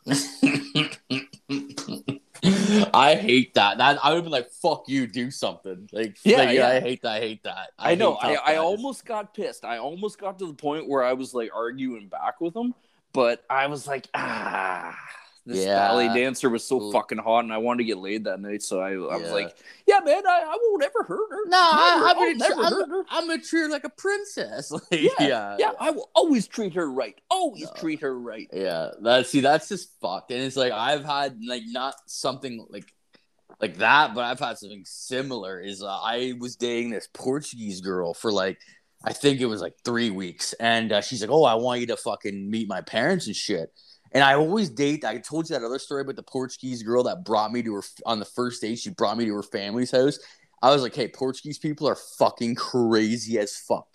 I 2.93 3.15
hate 3.15 3.53
that. 3.53 3.77
That 3.77 3.99
I 4.03 4.13
would 4.13 4.23
be 4.23 4.29
like, 4.29 4.49
"Fuck 4.49 4.85
you, 4.87 5.05
do 5.05 5.29
something." 5.29 5.87
Like, 5.91 6.17
Yeah, 6.23 6.37
like, 6.37 6.57
yeah. 6.57 6.69
I 6.69 6.79
hate 6.79 7.01
that. 7.03 7.11
I 7.11 7.19
hate 7.19 7.43
that. 7.43 7.69
I, 7.77 7.95
know. 7.95 8.15
I, 8.15 8.33
I 8.33 8.55
almost 8.55 9.05
got 9.05 9.33
pissed. 9.33 9.63
I 9.63 9.77
almost 9.77 10.17
got 10.17 10.39
to 10.39 10.47
the 10.47 10.53
point 10.53 10.87
where 10.87 11.03
I 11.03 11.13
was 11.13 11.33
like 11.35 11.51
arguing 11.53 12.07
back 12.07 12.41
with 12.41 12.55
him, 12.55 12.73
but 13.13 13.43
I 13.49 13.67
was 13.67 13.85
like, 13.85 14.07
ah, 14.15 14.97
this 15.45 15.65
Yeah. 15.65 15.75
ballet 15.87 16.07
dancer 16.13 16.49
was 16.49 16.63
so 16.63 16.79
fucly 16.79 17.19
hot, 17.19 17.43
and 17.43 17.51
I 17.53 17.57
wanted 17.57 17.79
to 17.79 17.83
get 17.85 17.97
laid 17.97 18.25
that 18.25 18.39
night. 18.39 18.61
So 18.61 18.79
I, 18.79 18.91
I 18.91 19.17
was 19.17 19.31
like, 19.31 19.57
yeah, 19.87 19.99
man, 20.03 20.25
I, 20.27 20.43
I 20.45 20.57
won't 20.61 20.83
ever 20.83 21.03
hurt 21.03 21.29
her. 21.31 21.45
No, 21.47 21.57
I, 21.57 22.03
I'll 22.07 22.13
gonna, 22.15 22.33
never 22.35 22.63
hurt 22.63 22.89
her. 22.89 23.03
I'm, 23.09 23.23
I'm 23.23 23.27
gonna 23.27 23.41
treat 23.41 23.61
her 23.61 23.69
like 23.69 23.83
a 23.83 23.89
princess. 23.89 24.71
Like, 24.71 24.83
Yeah, 24.91 25.09
yeah, 25.19 25.55
Yeah, 25.59 25.71
I 25.79 25.91
will 25.91 26.09
always 26.13 26.47
treat 26.47 26.73
her 26.75 26.89
right. 26.91 27.19
Always 27.29 27.63
No. 27.65 27.73
treat 27.75 28.01
her 28.01 28.17
right. 28.19 28.47
Yeah, 28.53 28.91
that 29.01 29.25
see, 29.27 29.41
that's 29.41 29.67
just 29.67 29.99
fucked. 29.99 30.31
And 30.31 30.41
it's 30.41 30.55
like 30.55 30.71
I've 30.71 31.03
had 31.03 31.39
like 31.45 31.63
not 31.67 31.95
something 32.05 32.65
like 32.69 32.93
like 33.59 33.77
that, 33.77 34.13
but 34.15 34.23
I've 34.23 34.39
had 34.39 34.57
something 34.57 34.83
similar. 34.85 35.59
Is 35.59 35.81
uh, 35.83 35.87
I 35.87 36.33
was 36.39 36.55
dating 36.55 36.91
this 36.91 37.07
Portuguese 37.13 37.81
girl 37.81 38.13
for 38.13 38.31
like 38.31 38.59
I 39.03 39.13
think 39.13 39.41
it 39.41 39.47
was 39.47 39.61
like 39.61 39.73
three 39.83 40.11
weeks, 40.11 40.53
and 40.53 40.91
uh, 40.91 41.01
she's 41.01 41.21
like, 41.21 41.31
"Oh, 41.31 41.43
I 41.43 41.55
want 41.55 41.79
you 41.81 41.87
to 41.87 41.97
fucking 41.97 42.49
meet 42.49 42.67
my 42.67 42.81
parents 42.81 43.25
and 43.27 43.35
shit." 43.35 43.71
And 44.11 44.23
I 44.23 44.33
always 44.35 44.69
date. 44.69 45.05
I 45.05 45.17
told 45.19 45.49
you 45.49 45.55
that 45.55 45.65
other 45.65 45.79
story 45.79 46.01
about 46.01 46.17
the 46.17 46.23
Portuguese 46.23 46.83
girl 46.83 47.03
that 47.03 47.23
brought 47.23 47.51
me 47.51 47.63
to 47.63 47.75
her 47.75 47.83
on 48.05 48.19
the 48.19 48.25
first 48.25 48.61
date. 48.61 48.79
She 48.79 48.89
brought 48.89 49.17
me 49.17 49.25
to 49.25 49.33
her 49.35 49.43
family's 49.43 49.91
house. 49.91 50.19
I 50.61 50.71
was 50.71 50.81
like, 50.81 50.95
"Hey, 50.95 51.07
Portuguese 51.07 51.57
people 51.57 51.87
are 51.87 51.95
fucking 51.95 52.55
crazy 52.55 53.39
as 53.39 53.57
fuck." 53.57 53.87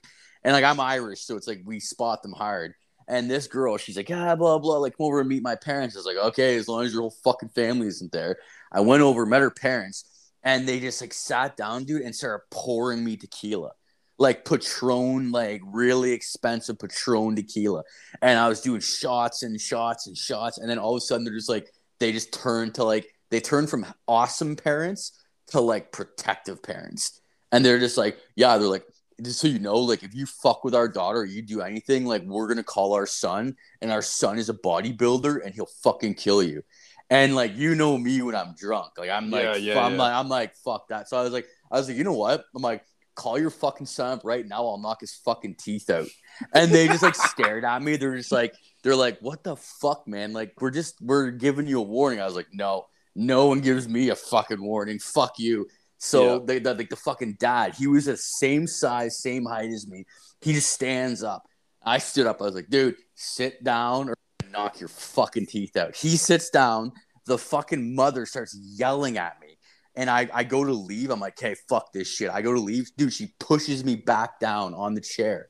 And 0.43 0.53
like 0.53 0.65
I'm 0.65 0.81
Irish, 0.81 1.23
so 1.23 1.37
it's 1.37 1.47
like 1.47 1.63
we 1.65 1.81
spot 1.81 2.23
them 2.23 2.33
hard. 2.33 2.75
And 3.09 3.31
this 3.31 3.47
girl, 3.47 3.77
she's 3.77 3.97
like, 3.97 4.11
ah, 4.11 4.35
blah, 4.35 4.59
blah, 4.59 4.79
like, 4.79 4.97
come 4.97 5.07
over 5.07 5.21
and 5.21 5.29
meet 5.29 5.43
my 5.43 5.55
parents. 5.55 5.95
I 5.95 6.01
was 6.01 6.07
like, 6.07 6.17
okay, 6.17 6.57
as 6.57 6.67
long 6.67 6.85
as 6.85 6.93
your 6.93 7.03
whole 7.03 7.15
fucking 7.23 7.51
family 7.51 7.87
isn't 7.87 8.11
there. 8.11 8.37
I 8.73 8.81
went 8.81 9.03
over, 9.03 9.25
met 9.25 9.43
her 9.43 9.51
parents, 9.51 10.33
and 10.43 10.69
they 10.69 10.81
just 10.81 11.01
like 11.01 11.13
sat 11.13 11.57
down, 11.57 11.85
dude, 11.85 12.03
and 12.03 12.15
started 12.15 12.45
pouring 12.51 13.05
me 13.05 13.17
tequila. 13.17 13.73
Like 14.19 14.45
Patron, 14.45 15.31
like 15.31 15.61
really 15.67 16.13
expensive 16.13 16.79
Patron 16.79 17.37
tequila. 17.37 17.83
And 18.23 18.39
I 18.39 18.49
was 18.49 18.61
doing 18.61 18.81
shots 18.81 19.43
and 19.43 19.61
shots 19.61 20.07
and 20.07 20.17
shots. 20.17 20.59
And 20.59 20.71
then 20.71 20.79
all 20.79 20.95
of 20.95 20.99
a 20.99 21.01
sudden 21.01 21.25
they're 21.25 21.35
just 21.35 21.51
like, 21.51 21.71
they 22.01 22.13
just 22.13 22.33
turn 22.33 22.73
to 22.73 22.85
like, 22.85 23.07
they 23.31 23.41
turn 23.41 23.67
from 23.67 23.87
awesome 24.09 24.57
parents 24.57 25.13
to 25.49 25.61
like 25.61 25.93
protective 25.93 26.63
parents. 26.63 27.21
And 27.53 27.65
they're 27.65 27.79
just 27.79 27.99
like, 27.99 28.19
yeah, 28.37 28.57
they're 28.59 28.69
like, 28.69 28.85
just 29.23 29.41
so 29.41 29.49
you 29.49 29.59
know, 29.59 29.77
like 29.77 30.03
if 30.03 30.15
you 30.15 30.27
fuck 30.27 30.65
with 30.65 30.75
our 30.75 30.89
daughter 30.89 31.21
or 31.21 31.25
you 31.25 31.43
do 31.43 31.63
anything, 31.63 32.05
like 32.05 32.23
we're 32.23 32.49
gonna 32.49 32.63
call 32.63 32.93
our 32.95 33.07
son, 33.07 33.57
and 33.81 33.91
our 33.91 34.03
son 34.03 34.39
is 34.39 34.49
a 34.51 34.55
bodybuilder 34.55 35.45
and 35.45 35.55
he'll 35.55 35.69
fucking 35.83 36.15
kill 36.15 36.43
you. 36.43 36.63
And 37.09 37.35
like 37.35 37.57
you 37.57 37.75
know 37.75 37.97
me 37.97 38.21
when 38.23 38.35
I'm 38.35 38.55
drunk, 38.59 38.93
like 38.99 39.11
I'm 39.11 39.31
like 39.31 39.45
Yeah, 39.45 39.57
yeah, 39.57 39.85
I'm 39.85 39.93
yeah. 39.93 39.99
like 39.99 40.13
I'm 40.13 40.29
like 40.29 40.57
fuck 40.57 40.89
that. 40.89 41.09
So 41.09 41.17
I 41.17 41.23
was 41.23 41.33
like 41.33 41.47
I 41.71 41.79
was 41.79 41.89
like 41.89 41.97
you 41.97 42.05
know 42.05 42.13
what? 42.13 42.45
I'm 42.55 42.63
like 42.63 42.85
call 43.17 43.39
your 43.39 43.51
fucking 43.51 43.87
son 43.87 44.19
up 44.19 44.25
right 44.25 44.47
now. 44.47 44.65
I'll 44.67 44.79
knock 44.79 45.01
his 45.01 45.15
fucking 45.25 45.57
teeth 45.57 45.91
out. 45.91 46.07
And 46.53 46.71
they 46.71 46.87
just 46.87 47.03
like 47.03 47.15
stared 47.17 47.65
at 47.65 47.83
me. 47.83 47.97
They're 47.97 48.17
just 48.17 48.31
like 48.31 48.55
they're 48.83 48.95
like 48.95 49.19
what 49.21 49.43
the 49.43 49.57
fuck, 49.57 50.07
man? 50.07 50.33
Like 50.33 50.53
we're 50.61 50.71
just 50.71 50.95
we're 51.01 51.31
giving 51.31 51.67
you 51.67 51.81
a 51.81 51.83
warning. 51.83 52.21
I 52.21 52.27
was 52.27 52.37
like 52.37 52.49
no, 52.53 52.87
no 53.15 53.47
one 53.47 53.61
gives 53.61 53.89
me 53.89 54.11
a 54.11 54.15
fucking 54.17 54.63
warning. 54.63 54.99
Fuck 54.99 55.39
you. 55.39 55.67
So 55.99 56.35
Yeah. 56.35 56.41
they, 56.45 56.59
the, 56.59 56.75
like 56.75 56.91
the 56.91 56.97
fucking 56.97 57.37
dad, 57.41 57.75
he 57.75 57.87
was 57.87 58.05
the 58.05 58.17
same 58.19 58.67
size, 58.67 59.19
same 59.19 59.47
height 59.47 59.71
as 59.71 59.89
me. 59.89 60.05
He 60.43 60.53
just 60.53 60.71
stands 60.71 61.23
up. 61.23 61.43
I 61.83 61.99
stood 61.99 62.27
up. 62.27 62.41
I 62.43 62.45
was 62.45 62.55
like, 62.55 62.69
dude, 62.69 62.97
sit 63.15 63.65
down 63.65 64.11
or 64.11 64.15
knock 64.53 64.79
your 64.79 64.91
fucking 64.91 65.47
teeth 65.47 65.75
out. 65.77 65.97
He 65.97 66.17
sits 66.19 66.51
down. 66.51 66.93
The 67.25 67.39
fucking 67.39 67.95
mother 67.95 68.27
starts 68.27 68.57
yelling 68.79 69.17
at 69.19 69.41
me. 69.41 69.56
And 69.97 70.11
I, 70.11 70.29
I 70.33 70.45
go 70.45 70.65
to 70.65 70.73
leave. 70.73 71.11
I'm 71.11 71.21
like, 71.21 71.39
hey, 71.41 71.57
fuck 71.69 71.93
this 71.93 72.07
shit. 72.07 72.31
I 72.31 72.43
go 72.43 72.53
to 72.53 72.61
leave. 72.61 72.91
Dude, 72.97 73.13
she 73.13 73.33
pushes 73.41 73.85
me 73.85 73.97
back 73.97 74.39
down 74.39 74.75
on 74.75 74.95
the 74.95 75.01
chair. 75.01 75.49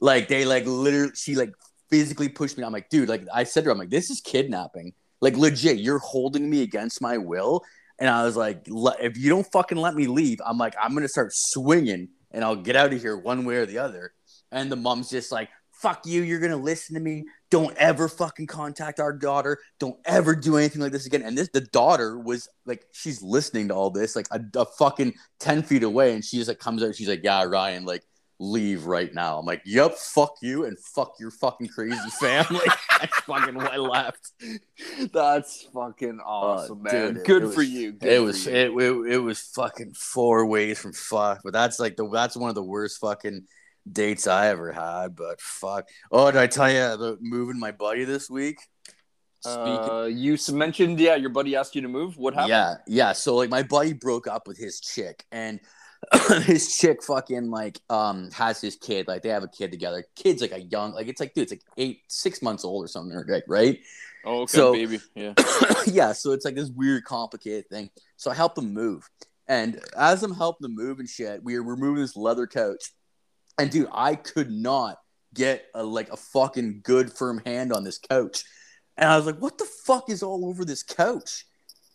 Like, 0.00 0.28
they 0.28 0.44
like 0.44 0.66
literally, 0.66 1.12
she 1.14 1.36
like 1.36 1.52
physically 1.88 2.28
pushed 2.28 2.58
me. 2.58 2.64
I'm 2.64 2.72
like, 2.72 2.90
dude, 2.90 3.08
like 3.08 3.22
I 3.32 3.44
said 3.44 3.62
to 3.62 3.66
her, 3.66 3.72
I'm 3.72 3.78
like, 3.78 3.90
this 3.90 4.10
is 4.10 4.20
kidnapping. 4.20 4.92
Like, 5.20 5.36
legit, 5.36 5.78
you're 5.78 5.98
holding 5.98 6.50
me 6.50 6.62
against 6.62 7.00
my 7.00 7.18
will. 7.18 7.62
And 7.98 8.08
I 8.08 8.24
was 8.24 8.36
like, 8.36 8.62
if 8.66 9.16
you 9.16 9.28
don't 9.28 9.46
fucking 9.52 9.78
let 9.78 9.94
me 9.94 10.06
leave, 10.06 10.38
I'm 10.44 10.58
like, 10.58 10.74
I'm 10.80 10.94
gonna 10.94 11.08
start 11.08 11.30
swinging 11.32 12.08
and 12.30 12.44
I'll 12.44 12.56
get 12.56 12.76
out 12.76 12.92
of 12.92 13.00
here 13.00 13.16
one 13.16 13.44
way 13.44 13.56
or 13.56 13.66
the 13.66 13.78
other. 13.78 14.12
And 14.52 14.70
the 14.70 14.76
mom's 14.76 15.10
just 15.10 15.32
like, 15.32 15.48
fuck 15.80 16.06
you, 16.06 16.22
you're 16.22 16.40
gonna 16.40 16.56
listen 16.56 16.94
to 16.94 17.00
me. 17.00 17.24
Don't 17.50 17.76
ever 17.76 18.08
fucking 18.08 18.46
contact 18.46 19.00
our 19.00 19.12
daughter. 19.12 19.58
Don't 19.78 19.96
ever 20.04 20.34
do 20.36 20.56
anything 20.56 20.82
like 20.82 20.92
this 20.92 21.06
again. 21.06 21.22
And 21.22 21.36
this 21.38 21.48
the 21.52 21.62
daughter 21.62 22.18
was 22.18 22.48
like, 22.66 22.84
she's 22.92 23.22
listening 23.22 23.68
to 23.68 23.74
all 23.74 23.90
this, 23.90 24.14
like 24.16 24.26
a, 24.30 24.40
a 24.56 24.64
fucking 24.66 25.14
10 25.40 25.62
feet 25.62 25.82
away, 25.82 26.14
and 26.14 26.24
she 26.24 26.36
just 26.36 26.48
like 26.48 26.58
comes 26.58 26.82
out, 26.82 26.94
she's 26.94 27.08
like, 27.08 27.22
Yeah, 27.24 27.44
Ryan, 27.44 27.84
like 27.84 28.02
leave 28.40 28.86
right 28.86 29.12
now. 29.14 29.38
I'm 29.38 29.46
like, 29.46 29.62
Yep, 29.64 29.94
fuck 29.96 30.34
you 30.42 30.64
and 30.66 30.78
fuck 30.78 31.14
your 31.18 31.30
fucking 31.30 31.68
crazy 31.68 31.96
family. 32.20 32.60
That's 33.00 33.20
fucking 33.20 33.54
why 33.54 33.66
I 33.72 33.76
left. 33.76 34.32
That's 35.12 35.62
fucking 35.74 36.20
uh, 36.20 36.28
awesome, 36.28 36.78
Oh, 36.80 36.82
man. 36.82 37.14
dude, 37.14 37.24
Good 37.24 37.54
for 37.54 37.62
you. 37.62 37.92
Good 37.92 38.08
it 38.12 38.16
for 38.18 38.22
was 38.24 38.46
you. 38.46 38.52
it, 38.52 38.70
it, 38.70 39.12
it 39.14 39.18
was 39.18 39.40
fucking 39.40 39.94
four 39.94 40.46
ways 40.46 40.78
from 40.78 40.92
fuck, 40.92 41.40
but 41.44 41.52
that's 41.52 41.78
like 41.78 41.96
the 41.96 42.08
that's 42.08 42.36
one 42.36 42.48
of 42.48 42.54
the 42.54 42.62
worst 42.62 43.00
fucking 43.00 43.46
dates 43.92 44.26
I 44.26 44.48
ever 44.48 44.72
had. 44.72 45.16
But 45.16 45.40
fuck. 45.40 45.88
Oh, 46.10 46.30
did 46.30 46.40
I 46.40 46.46
tell 46.46 46.70
you 46.70 46.82
about 46.82 47.18
moving 47.20 47.58
my 47.58 47.70
buddy 47.72 48.04
this 48.04 48.28
week? 48.30 48.58
Speaking, 49.40 49.58
Uh, 49.90 50.04
you 50.04 50.36
mentioned, 50.52 50.98
yeah, 50.98 51.14
your 51.14 51.30
buddy 51.30 51.54
asked 51.54 51.74
you 51.76 51.82
to 51.82 51.88
move. 51.88 52.16
What 52.16 52.34
happened? 52.34 52.50
yeah, 52.50 52.74
yeah. 52.86 53.12
So 53.12 53.36
like 53.36 53.50
my 53.50 53.62
buddy 53.62 53.92
broke 53.92 54.26
up 54.26 54.48
with 54.48 54.58
his 54.58 54.80
chick, 54.80 55.24
and 55.30 55.60
his 56.42 56.76
chick 56.76 57.02
fucking 57.04 57.48
like 57.50 57.80
um 57.88 58.30
has 58.32 58.60
his 58.60 58.74
kid. 58.76 59.06
Like 59.06 59.22
they 59.22 59.28
have 59.28 59.44
a 59.44 59.48
kid 59.48 59.70
together. 59.70 60.04
Kid's 60.16 60.42
like 60.42 60.52
a 60.52 60.60
young, 60.60 60.92
like 60.92 61.06
it's 61.06 61.20
like 61.20 61.34
dude, 61.34 61.42
it's 61.44 61.52
like 61.52 61.62
eight, 61.76 62.00
six 62.08 62.42
months 62.42 62.64
old 62.64 62.84
or 62.84 62.88
something, 62.88 63.16
right? 63.28 63.42
Right. 63.46 63.78
Oh, 64.24 64.40
okay, 64.42 64.56
So- 64.56 64.72
baby. 64.72 65.00
Yeah. 65.14 65.34
yeah, 65.86 66.12
so 66.12 66.32
it's 66.32 66.44
like 66.44 66.56
this 66.56 66.70
weird, 66.70 67.04
complicated 67.04 67.68
thing. 67.70 67.90
So 68.16 68.32
I 68.32 68.34
helped 68.34 68.58
him 68.58 68.74
move, 68.74 69.08
and 69.46 69.80
as 69.96 70.24
I'm 70.24 70.34
helping 70.34 70.64
him 70.64 70.74
move 70.74 70.98
and 70.98 71.08
shit, 71.08 71.44
we 71.44 71.60
were 71.60 71.76
moving 71.76 72.02
this 72.02 72.16
leather 72.16 72.48
couch, 72.48 72.90
and 73.58 73.70
dude, 73.70 73.88
I 73.92 74.14
could 74.14 74.50
not 74.50 74.98
get 75.34 75.66
a 75.74 75.82
like 75.82 76.10
a 76.12 76.16
fucking 76.16 76.80
good 76.82 77.12
firm 77.12 77.40
hand 77.44 77.72
on 77.72 77.84
this 77.84 77.98
couch, 77.98 78.44
and 78.96 79.08
I 79.08 79.16
was 79.16 79.26
like, 79.26 79.38
what 79.38 79.58
the 79.58 79.68
fuck 79.84 80.08
is 80.10 80.22
all 80.22 80.48
over 80.48 80.64
this 80.64 80.82
couch? 80.82 81.44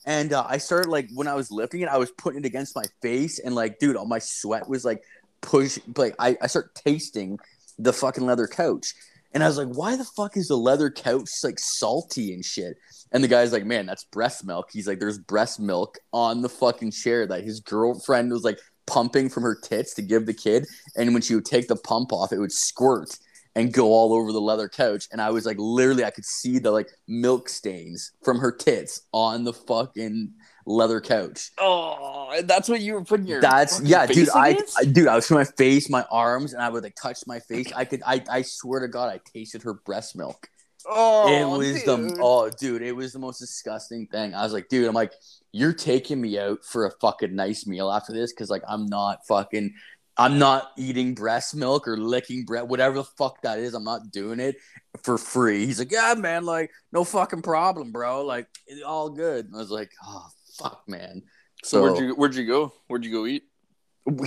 And 0.05 0.33
uh, 0.33 0.45
I 0.47 0.57
started 0.57 0.89
like 0.89 1.09
when 1.13 1.27
I 1.27 1.35
was 1.35 1.51
lifting 1.51 1.81
it, 1.81 1.89
I 1.89 1.97
was 1.97 2.11
putting 2.11 2.41
it 2.41 2.45
against 2.45 2.75
my 2.75 2.85
face, 3.01 3.39
and 3.39 3.55
like, 3.55 3.79
dude, 3.79 3.95
all 3.95 4.05
my 4.05 4.19
sweat 4.19 4.67
was 4.67 4.85
like 4.85 5.03
push. 5.41 5.79
Like 5.95 6.15
I, 6.19 6.37
I 6.41 6.47
start 6.47 6.75
tasting 6.75 7.39
the 7.79 7.93
fucking 7.93 8.25
leather 8.25 8.47
couch, 8.47 8.93
and 9.33 9.43
I 9.43 9.47
was 9.47 9.57
like, 9.57 9.69
why 9.69 9.95
the 9.95 10.03
fuck 10.03 10.37
is 10.37 10.49
the 10.49 10.57
leather 10.57 10.91
couch 10.91 11.29
like 11.43 11.59
salty 11.59 12.33
and 12.33 12.43
shit? 12.43 12.77
And 13.11 13.23
the 13.23 13.27
guy's 13.27 13.53
like, 13.53 13.65
man, 13.65 13.85
that's 13.85 14.03
breast 14.05 14.43
milk. 14.45 14.69
He's 14.71 14.87
like, 14.87 14.99
there's 14.99 15.19
breast 15.19 15.59
milk 15.59 15.97
on 16.11 16.41
the 16.41 16.49
fucking 16.49 16.91
chair 16.91 17.27
that 17.27 17.43
his 17.43 17.59
girlfriend 17.59 18.31
was 18.31 18.43
like 18.43 18.59
pumping 18.85 19.29
from 19.29 19.43
her 19.43 19.55
tits 19.55 19.93
to 19.95 20.01
give 20.01 20.25
the 20.25 20.33
kid. 20.33 20.67
And 20.95 21.13
when 21.13 21.21
she 21.21 21.35
would 21.35 21.45
take 21.45 21.67
the 21.67 21.75
pump 21.75 22.11
off, 22.11 22.31
it 22.31 22.39
would 22.39 22.51
squirt 22.51 23.17
and 23.55 23.71
go 23.71 23.87
all 23.87 24.13
over 24.13 24.31
the 24.31 24.41
leather 24.41 24.67
couch. 24.67 25.07
And 25.11 25.21
I 25.21 25.29
was 25.29 25.45
like, 25.45 25.57
literally, 25.59 26.03
I 26.03 26.11
could 26.11 26.25
see 26.25 26.59
the 26.59 26.71
like 26.71 26.89
milk 27.07 27.49
stains 27.49 28.11
from 28.23 28.39
her 28.39 28.51
tits 28.51 29.01
on 29.11 29.43
the 29.43 29.53
fucking 29.53 30.33
leather 30.65 31.01
couch. 31.01 31.51
Oh, 31.59 32.41
that's 32.45 32.69
what 32.69 32.81
you 32.81 32.93
were 32.93 33.03
putting 33.03 33.27
your. 33.27 33.41
That's 33.41 33.81
yeah, 33.81 34.05
dude. 34.05 34.29
I? 34.29 34.57
I 34.77 34.85
dude, 34.85 35.07
I 35.07 35.15
was 35.15 35.27
putting 35.27 35.39
my 35.39 35.51
face, 35.57 35.89
my 35.89 36.05
arms, 36.11 36.53
and 36.53 36.61
I 36.61 36.69
would 36.69 36.83
like 36.83 36.95
touch 36.95 37.19
my 37.27 37.39
face. 37.39 37.71
I 37.75 37.85
could, 37.85 38.01
I, 38.05 38.23
I 38.29 38.41
swear 38.41 38.79
to 38.79 38.87
God, 38.87 39.13
I 39.13 39.19
tasted 39.31 39.63
her 39.63 39.73
breast 39.73 40.15
milk 40.15 40.49
Oh, 40.85 41.27
it 41.31 41.57
was 41.57 41.83
dude. 41.83 41.85
the 41.85 42.17
oh 42.21 42.49
dude 42.49 42.81
it 42.81 42.91
was 42.95 43.13
the 43.13 43.19
most 43.19 43.39
disgusting 43.39 44.07
thing 44.07 44.35
i 44.35 44.43
was 44.43 44.51
like 44.51 44.67
dude 44.67 44.87
i'm 44.87 44.93
like 44.93 45.13
you're 45.51 45.73
taking 45.73 46.19
me 46.19 46.37
out 46.37 46.65
for 46.65 46.85
a 46.85 46.91
fucking 46.99 47.35
nice 47.35 47.65
meal 47.65 47.91
after 47.91 48.11
this 48.11 48.33
because 48.33 48.49
like 48.49 48.63
i'm 48.67 48.85
not 48.87 49.25
fucking 49.25 49.73
i'm 50.17 50.37
not 50.39 50.71
eating 50.77 51.15
breast 51.15 51.55
milk 51.55 51.87
or 51.87 51.97
licking 51.97 52.43
bread 52.43 52.67
whatever 52.67 52.95
the 52.95 53.03
fuck 53.03 53.41
that 53.43 53.59
is 53.59 53.73
i'm 53.73 53.83
not 53.85 54.11
doing 54.11 54.39
it 54.41 54.57
for 55.03 55.17
free 55.17 55.65
he's 55.65 55.79
like 55.79 55.91
yeah 55.91 56.13
man 56.17 56.43
like 56.45 56.69
no 56.91 57.03
fucking 57.03 57.41
problem 57.41 57.91
bro 57.91 58.25
like 58.25 58.47
it's 58.67 58.83
all 58.83 59.09
good 59.09 59.45
and 59.45 59.55
i 59.55 59.59
was 59.59 59.71
like 59.71 59.91
oh 60.05 60.27
fuck 60.57 60.83
man 60.87 61.23
So, 61.63 61.81
where'd 61.81 61.97
you 61.97 62.13
where'd 62.15 62.35
you 62.35 62.45
go? 62.45 62.73
Where'd 62.87 63.05
you 63.05 63.11
go 63.11 63.25
eat? 63.25 63.43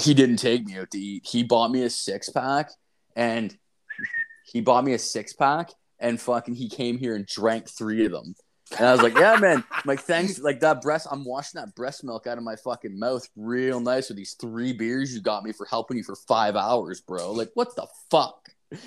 he 0.00 0.14
didn't 0.14 0.38
take 0.38 0.64
me 0.64 0.78
out 0.78 0.90
to 0.92 0.98
eat. 0.98 1.26
He 1.26 1.42
bought 1.42 1.70
me 1.70 1.82
a 1.82 1.90
six 1.90 2.30
pack 2.30 2.70
and 3.14 3.54
he 4.50 4.62
bought 4.62 4.84
me 4.84 4.94
a 4.94 4.98
six 4.98 5.34
pack 5.34 5.70
and 5.98 6.20
fucking 6.20 6.54
he 6.54 6.68
came 6.68 6.98
here 6.98 7.14
and 7.14 7.26
drank 7.26 7.68
three 7.68 8.04
of 8.06 8.12
them. 8.12 8.34
And 8.76 8.86
I 8.86 8.92
was 8.92 9.02
like, 9.02 9.16
yeah, 9.16 9.36
man. 9.36 9.62
I'm 9.70 9.82
like, 9.84 10.00
thanks. 10.00 10.40
Like 10.40 10.60
that 10.60 10.80
breast, 10.80 11.06
I'm 11.10 11.24
washing 11.24 11.60
that 11.60 11.74
breast 11.76 12.02
milk 12.02 12.26
out 12.26 12.36
of 12.36 12.44
my 12.44 12.56
fucking 12.56 12.98
mouth 12.98 13.26
real 13.36 13.78
nice 13.78 14.08
with 14.08 14.16
these 14.16 14.34
three 14.40 14.72
beers 14.72 15.14
you 15.14 15.20
got 15.20 15.44
me 15.44 15.52
for 15.52 15.66
helping 15.66 15.96
you 15.96 16.02
for 16.02 16.16
five 16.26 16.56
hours, 16.56 17.00
bro. 17.00 17.30
Like, 17.32 17.50
what 17.54 17.76
the 17.76 17.86
fuck? 18.10 18.40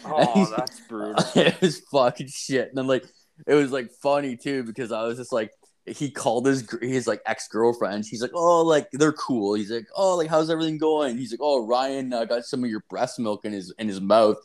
Oh, 0.06 0.54
that's 0.58 0.82
brutal. 0.82 1.24
it 1.36 1.60
was 1.62 1.80
fucking 1.92 2.28
shit. 2.28 2.70
And 2.70 2.78
then 2.78 2.88
like 2.88 3.06
it 3.48 3.54
was 3.54 3.72
like 3.72 3.90
funny 4.02 4.36
too 4.36 4.64
because 4.64 4.92
I 4.92 5.04
was 5.04 5.18
just 5.18 5.32
like 5.32 5.52
he 5.86 6.12
called 6.12 6.46
his 6.46 6.70
his 6.82 7.08
like 7.08 7.22
ex 7.26 7.48
girlfriend. 7.48 8.06
He's 8.06 8.22
like, 8.22 8.32
oh, 8.34 8.64
like 8.64 8.90
they're 8.92 9.14
cool. 9.14 9.54
He's 9.54 9.72
like, 9.72 9.88
oh, 9.96 10.16
like 10.16 10.30
how's 10.30 10.50
everything 10.50 10.78
going? 10.78 11.18
He's 11.18 11.32
like, 11.32 11.40
oh, 11.42 11.66
Ryan 11.66 12.14
uh, 12.14 12.26
got 12.26 12.44
some 12.44 12.64
of 12.64 12.70
your 12.70 12.84
breast 12.90 13.20
milk 13.20 13.46
in 13.46 13.54
his 13.54 13.74
in 13.80 13.88
his 13.88 14.02
mouth. 14.02 14.38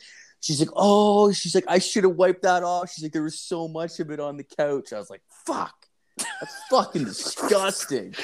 She's 0.45 0.61
like, 0.61 0.69
oh, 0.77 1.33
she's 1.33 1.55
like, 1.55 1.65
I 1.69 1.79
should 1.79 2.05
have 2.05 2.17
wiped 2.17 2.43
that 2.43 2.63
off. 2.63 2.93
She's 2.93 3.03
like, 3.03 3.13
there 3.13 3.23
was 3.23 3.41
so 3.41 3.67
much 3.67 3.99
of 3.99 4.11
it 4.11 4.21
on 4.21 4.37
the 4.37 4.45
couch. 4.45 4.93
I 4.93 4.99
was 4.99 5.09
like, 5.09 5.23
fuck, 5.47 5.75
that's 6.19 6.55
fucking 6.69 7.05
disgusting. 7.05 8.15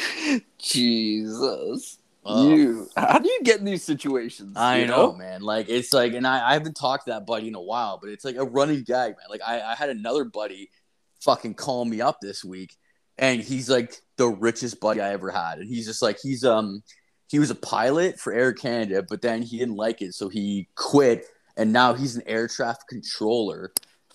Jesus. 0.58 1.96
You. 2.26 2.90
How 2.94 3.20
do 3.20 3.30
you 3.30 3.40
get 3.42 3.60
in 3.60 3.64
these 3.64 3.82
situations? 3.82 4.54
I 4.54 4.80
you 4.80 4.86
know, 4.86 5.14
man. 5.14 5.40
Like 5.40 5.70
it's 5.70 5.94
like, 5.94 6.12
and 6.12 6.26
I, 6.26 6.50
I 6.50 6.52
haven't 6.52 6.74
talked 6.74 7.06
to 7.06 7.12
that 7.12 7.24
buddy 7.24 7.48
in 7.48 7.54
a 7.54 7.60
while, 7.60 7.98
but 7.98 8.10
it's 8.10 8.26
like 8.26 8.36
a 8.36 8.44
running 8.44 8.82
gag, 8.82 9.12
man. 9.12 9.26
Like 9.30 9.40
I, 9.44 9.62
I 9.62 9.74
had 9.74 9.88
another 9.88 10.24
buddy 10.24 10.68
fucking 11.22 11.54
call 11.54 11.86
me 11.86 12.02
up 12.02 12.18
this 12.20 12.44
week, 12.44 12.76
and 13.16 13.40
he's 13.40 13.70
like 13.70 13.94
the 14.18 14.28
richest 14.28 14.78
buddy 14.78 15.00
I 15.00 15.14
ever 15.14 15.30
had, 15.30 15.60
and 15.60 15.66
he's 15.70 15.86
just 15.86 16.02
like 16.02 16.18
he's 16.22 16.44
um 16.44 16.82
he 17.28 17.38
was 17.38 17.50
a 17.50 17.54
pilot 17.54 18.20
for 18.20 18.34
Air 18.34 18.52
Canada, 18.52 19.02
but 19.08 19.22
then 19.22 19.40
he 19.40 19.58
didn't 19.58 19.76
like 19.76 20.02
it, 20.02 20.12
so 20.12 20.28
he 20.28 20.68
quit, 20.74 21.24
and 21.56 21.72
now 21.72 21.94
he's 21.94 22.16
an 22.16 22.22
air 22.26 22.48
traffic 22.48 22.86
controller 22.88 23.72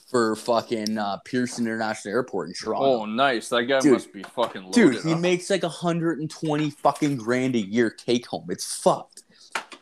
for 0.08 0.36
fucking 0.36 0.98
uh, 0.98 1.17
Pearson 1.26 1.65
International 1.65 2.13
Airport 2.13 2.48
in 2.48 2.54
Toronto. 2.54 3.02
Oh, 3.02 3.06
nice. 3.06 3.50
That 3.50 3.63
guy 3.63 3.80
Dude. 3.80 3.93
must 3.93 4.13
be 4.13 4.24
fucking 4.24 4.63
loaded. 4.63 4.74
Dude, 4.74 5.04
he 5.04 5.12
huh? 5.12 5.17
makes 5.17 5.50
like 5.50 5.63
120 5.63 6.69
fucking 6.69 7.17
grand 7.17 7.56
a 7.56 7.60
year 7.60 7.89
take 7.89 8.28
home. 8.28 8.45
It's 8.50 8.76
fucked. 8.78 9.24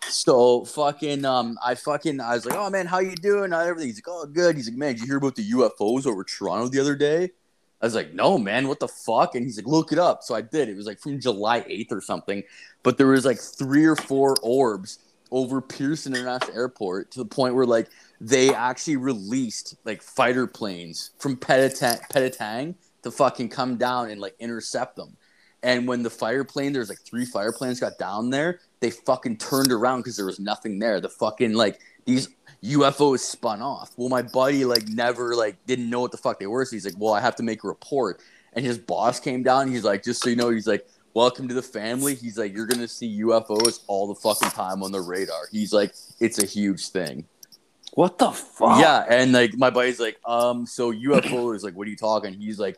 So 0.04 0.66
fucking 0.66 1.26
um 1.26 1.58
I 1.64 1.76
fucking 1.76 2.20
I 2.20 2.36
was 2.36 2.46
like, 2.46 2.56
oh 2.58 2.70
man, 2.70 2.86
how 2.86 3.00
you 3.00 3.16
doing? 3.16 3.52
How 3.52 3.62
everything? 3.62 3.90
He's 3.90 3.98
like, 3.98 4.08
oh 4.08 4.26
good. 4.26 4.56
He's 4.56 4.70
like, 4.70 4.78
man, 4.78 4.94
did 4.94 5.02
you 5.02 5.08
hear 5.08 5.18
about 5.18 5.36
the 5.36 5.50
UFOs 5.52 6.06
over 6.06 6.24
Toronto 6.24 6.68
the 6.68 6.80
other 6.80 6.96
day? 6.96 7.32
I 7.82 7.86
was 7.86 7.96
like, 7.96 8.14
no, 8.14 8.38
man, 8.38 8.70
what 8.70 8.80
the 8.80 8.88
fuck? 8.88 9.36
And 9.36 9.44
he's 9.44 9.58
like, 9.58 9.68
look 9.68 9.92
it 9.92 10.00
up. 10.00 10.24
So 10.24 10.36
I 10.36 10.42
did. 10.42 10.70
It 10.70 10.78
was 10.78 10.86
like 10.86 11.00
from 11.00 11.20
July 11.20 11.62
8th 11.62 11.92
or 11.92 12.02
something. 12.02 12.44
But 12.82 12.98
there 12.98 13.08
was 13.08 13.26
like 13.26 13.40
three 13.40 13.86
or 13.86 13.98
four 13.98 14.36
orbs 14.42 15.00
over 15.34 15.60
Pearson 15.60 16.14
International 16.14 16.56
Airport 16.56 17.12
to 17.12 17.20
the 17.20 17.26
point 17.26 17.56
where 17.56 17.66
like 17.66 17.90
they 18.22 18.54
actually 18.54 18.98
released 18.98 19.76
like 19.84 20.02
fighter 20.02 20.46
planes 20.48 21.10
from 21.18 21.36
Penetang 21.36 22.76
to 23.02 23.12
fucking 23.12 23.50
come 23.50 23.76
down 23.78 24.12
and 24.12 24.22
like 24.22 24.36
intercept 24.40 24.96
them. 24.96 25.18
And 25.64 25.88
when 25.88 26.04
the 26.04 26.10
fire 26.10 26.44
plane, 26.44 26.72
there's 26.72 26.90
like 26.90 27.02
three 27.02 27.26
fire 27.26 27.52
planes 27.52 27.80
got 27.80 27.98
down 27.98 28.30
there, 28.30 28.60
they 28.80 28.92
fucking 28.92 29.38
turned 29.38 29.72
around 29.72 30.02
because 30.02 30.16
there 30.16 30.26
was 30.26 30.40
nothing 30.40 30.78
there. 30.78 31.02
The 31.02 31.10
fucking 31.10 31.54
like 31.54 31.80
these 32.06 32.30
UFOs 32.64 33.20
spun 33.20 33.62
off. 33.62 33.92
Well, 33.98 34.10
my 34.10 34.22
buddy 34.22 34.66
like 34.66 34.88
never 34.88 35.36
like 35.36 35.58
didn't 35.66 35.90
know 35.90 36.02
what 36.02 36.12
the 36.12 36.18
fuck 36.18 36.40
they 36.40 36.48
were. 36.48 36.64
So 36.66 36.76
he's 36.76 36.86
like, 36.86 36.96
well, 36.98 37.14
I 37.14 37.22
have 37.22 37.36
to 37.38 37.44
make 37.44 37.64
a 37.64 37.68
report. 37.68 38.22
And 38.54 38.64
his 38.64 38.78
boss 38.78 39.20
came 39.20 39.42
down. 39.42 39.72
He's 39.72 39.84
like, 39.84 40.04
just 40.04 40.22
so 40.22 40.30
you 40.30 40.36
know, 40.36 40.50
he's 40.50 40.68
like, 40.68 40.86
welcome 41.14 41.48
to 41.48 41.54
the 41.54 41.62
family. 41.62 42.16
He's 42.16 42.38
like, 42.38 42.54
you're 42.54 42.66
gonna 42.66 42.88
see 42.88 43.22
UFOs 43.22 43.82
all 43.88 44.08
the 44.08 44.16
fucking 44.16 44.50
time 44.50 44.84
on 44.84 44.92
the 44.92 45.02
radar. 45.02 45.48
He's 45.52 45.74
like, 45.74 45.94
it's 46.20 46.42
a 46.42 46.46
huge 46.46 46.90
thing. 46.90 47.26
What 47.94 48.18
the 48.18 48.32
fuck? 48.32 48.80
Yeah, 48.80 49.06
and 49.08 49.32
like 49.32 49.56
my 49.56 49.70
buddy's 49.70 50.00
like, 50.00 50.18
um, 50.26 50.66
so 50.66 50.92
UFO 50.92 51.56
is 51.56 51.64
like, 51.64 51.76
what 51.76 51.88
are 51.88 51.92
you 51.92 51.98
talking? 51.98 52.34
He's 52.34 52.60
like, 52.60 52.78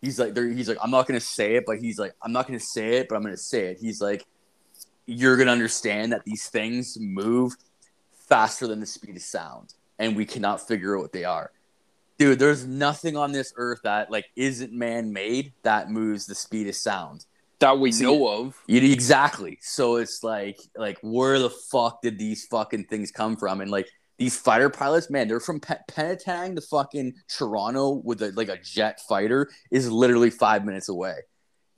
he's 0.00 0.18
like, 0.18 0.34
there. 0.34 0.48
He's 0.48 0.68
like, 0.68 0.78
I'm 0.82 0.90
not 0.90 1.06
gonna 1.06 1.20
say 1.20 1.56
it, 1.56 1.64
but 1.66 1.78
he's 1.78 1.98
like, 1.98 2.14
I'm 2.22 2.32
not 2.32 2.46
gonna 2.46 2.60
say 2.60 2.96
it, 2.96 3.08
but 3.08 3.16
I'm 3.16 3.22
gonna 3.22 3.36
say 3.36 3.66
it. 3.66 3.78
He's 3.78 4.00
like, 4.00 4.24
you're 5.06 5.36
gonna 5.36 5.52
understand 5.52 6.12
that 6.12 6.24
these 6.24 6.48
things 6.48 6.96
move 6.98 7.54
faster 8.28 8.66
than 8.66 8.80
the 8.80 8.86
speed 8.86 9.16
of 9.16 9.22
sound, 9.22 9.74
and 9.98 10.16
we 10.16 10.24
cannot 10.24 10.66
figure 10.66 10.96
out 10.96 11.02
what 11.02 11.12
they 11.12 11.24
are. 11.24 11.50
Dude, 12.18 12.38
there's 12.38 12.66
nothing 12.66 13.14
on 13.14 13.32
this 13.32 13.52
earth 13.56 13.80
that 13.84 14.10
like 14.10 14.24
isn't 14.36 14.72
man-made 14.72 15.52
that 15.64 15.90
moves 15.90 16.24
the 16.24 16.34
speed 16.34 16.66
of 16.66 16.74
sound. 16.74 17.26
That 17.60 17.78
we 17.78 17.92
See- 17.92 18.04
know 18.04 18.28
of. 18.28 18.56
Exactly. 18.68 19.58
So 19.62 19.96
it's 19.96 20.22
like, 20.22 20.58
like, 20.76 20.98
where 21.02 21.38
the 21.38 21.50
fuck 21.50 22.02
did 22.02 22.18
these 22.18 22.46
fucking 22.46 22.84
things 22.84 23.10
come 23.10 23.36
from? 23.36 23.60
And 23.60 23.70
like 23.70 23.88
these 24.18 24.36
fighter 24.38 24.70
pilots, 24.70 25.10
man, 25.10 25.28
they're 25.28 25.40
from 25.40 25.60
Pe- 25.60 25.76
Penetang 25.90 26.56
to 26.56 26.60
fucking 26.62 27.14
Toronto 27.28 28.00
with 28.04 28.22
a, 28.22 28.32
like 28.32 28.48
a 28.48 28.58
jet 28.58 29.00
fighter 29.08 29.50
is 29.70 29.90
literally 29.90 30.30
five 30.30 30.64
minutes 30.64 30.88
away, 30.88 31.14